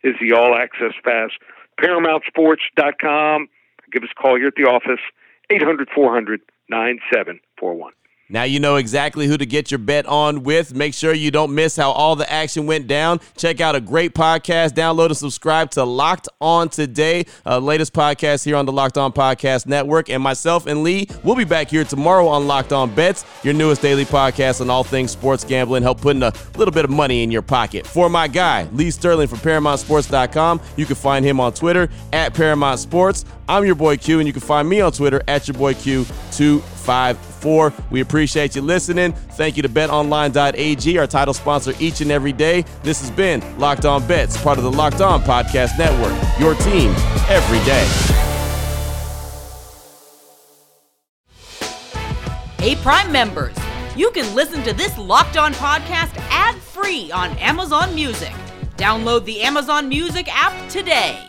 is 0.03 0.15
the 0.21 0.33
all 0.33 0.57
access 0.57 0.93
pass. 1.05 1.31
ParamountSports.com. 1.81 3.49
Give 3.93 4.03
us 4.03 4.09
a 4.17 4.21
call 4.21 4.37
here 4.37 4.49
at 4.49 4.55
the 4.57 4.65
office, 4.65 5.01
800 5.51 5.89
400 5.95 6.41
9741. 6.69 7.93
Now 8.33 8.45
you 8.45 8.61
know 8.61 8.77
exactly 8.77 9.27
who 9.27 9.37
to 9.37 9.45
get 9.45 9.71
your 9.71 9.77
bet 9.77 10.07
on 10.07 10.43
with. 10.43 10.75
Make 10.75 10.95
sure 10.95 11.13
you 11.13 11.31
don't 11.31 11.55
miss 11.55 11.77
how 11.77 11.91
all 11.91 12.17
the 12.17 12.31
action 12.33 12.65
went 12.65 12.87
down. 12.87 13.21
Check 13.37 13.61
out 13.61 13.77
a 13.77 13.81
great 13.81 14.15
podcast. 14.15 14.71
Download 14.71 15.07
and 15.07 15.17
subscribe 15.17 15.71
to 15.73 15.85
Locked 15.85 16.31
On 16.41 16.71
Today, 16.71 17.27
uh, 17.45 17.59
latest 17.59 17.93
podcast 17.93 18.43
here 18.43 18.57
on 18.57 18.65
the 18.65 18.73
Locked 18.73 18.97
On 18.97 19.13
Podcast 19.13 19.67
Network. 19.67 20.09
And 20.09 20.23
myself 20.23 20.67
and 20.67 20.83
Lee 20.83 21.09
will 21.23 21.37
be 21.37 21.45
back 21.45 21.69
here 21.69 21.85
tomorrow 21.85 22.27
on 22.27 22.47
Locked 22.47 22.73
On 22.73 22.93
Bets, 22.95 23.27
your 23.45 23.53
newest 23.53 23.83
daily 23.83 24.07
podcast 24.07 24.63
on 24.63 24.71
all 24.71 24.83
things 24.83 25.11
sports 25.11 25.45
gambling, 25.45 25.83
help 25.83 26.01
putting 26.01 26.23
a 26.23 26.33
little 26.57 26.73
bit 26.73 26.87
of 26.87 26.91
money 26.91 27.23
in 27.23 27.31
your 27.31 27.43
pocket. 27.43 27.87
For 27.87 28.09
my 28.09 28.29
guy, 28.29 28.67
Lee 28.73 28.91
Sterling 28.91 29.29
from 29.29 29.41
ParamountSports.com, 29.41 30.59
you 30.79 30.87
can 30.87 30.97
find 30.97 31.23
him 31.23 31.39
on 31.39 31.53
Twitter 31.53 31.91
at 32.15 32.33
Paramount 32.33 32.81
Sports. 32.81 33.27
I'm 33.53 33.65
your 33.67 33.75
boy 33.75 33.99
Q, 33.99 34.19
and 34.19 34.27
you 34.27 34.33
can 34.33 34.41
find 34.41 34.67
me 34.67 34.81
on 34.81 34.93
Twitter 34.93 35.23
at 35.29 35.47
your 35.47 35.55
boy 35.55 35.75
Q254. 35.75 37.91
We 37.91 38.01
appreciate 38.01 38.57
you 38.57 38.63
listening. 38.63 39.13
Thank 39.13 39.59
you 39.59 39.63
to 39.63 39.69
betonline.ag, 39.69 40.99
our 40.99 41.07
title 41.07 41.35
sponsor 41.35 41.75
each 41.79 42.01
and 42.01 42.11
every 42.11 42.33
day. 42.33 42.65
This 42.83 43.03
has 43.03 43.11
been 43.11 43.43
Locked 43.59 43.85
On 43.85 44.09
Bets, 44.09 44.43
part 44.43 44.57
of 44.57 44.65
the 44.65 44.73
Locked 44.73 45.03
On 45.03 45.21
Podcast 45.21 45.77
Network. 45.77 46.19
Your 46.41 46.55
team 46.55 46.95
every 47.29 47.59
day. 47.67 47.85
Hey, 52.59 52.75
Prime 52.77 53.13
members, 53.13 53.55
you 53.95 54.11
can 54.13 54.35
listen 54.35 54.63
to 54.63 54.73
this 54.73 54.97
Locked 54.97 55.37
On 55.37 55.53
podcast 55.53 56.17
ad 56.31 56.55
free 56.55 57.13
on 57.13 57.37
Amazon 57.37 57.95
Music. 57.95 58.33
Download 58.79 59.27
the 59.27 59.43
Amazon 59.43 59.91
Music 59.91 60.27
app 60.35 60.71
today. 60.71 61.29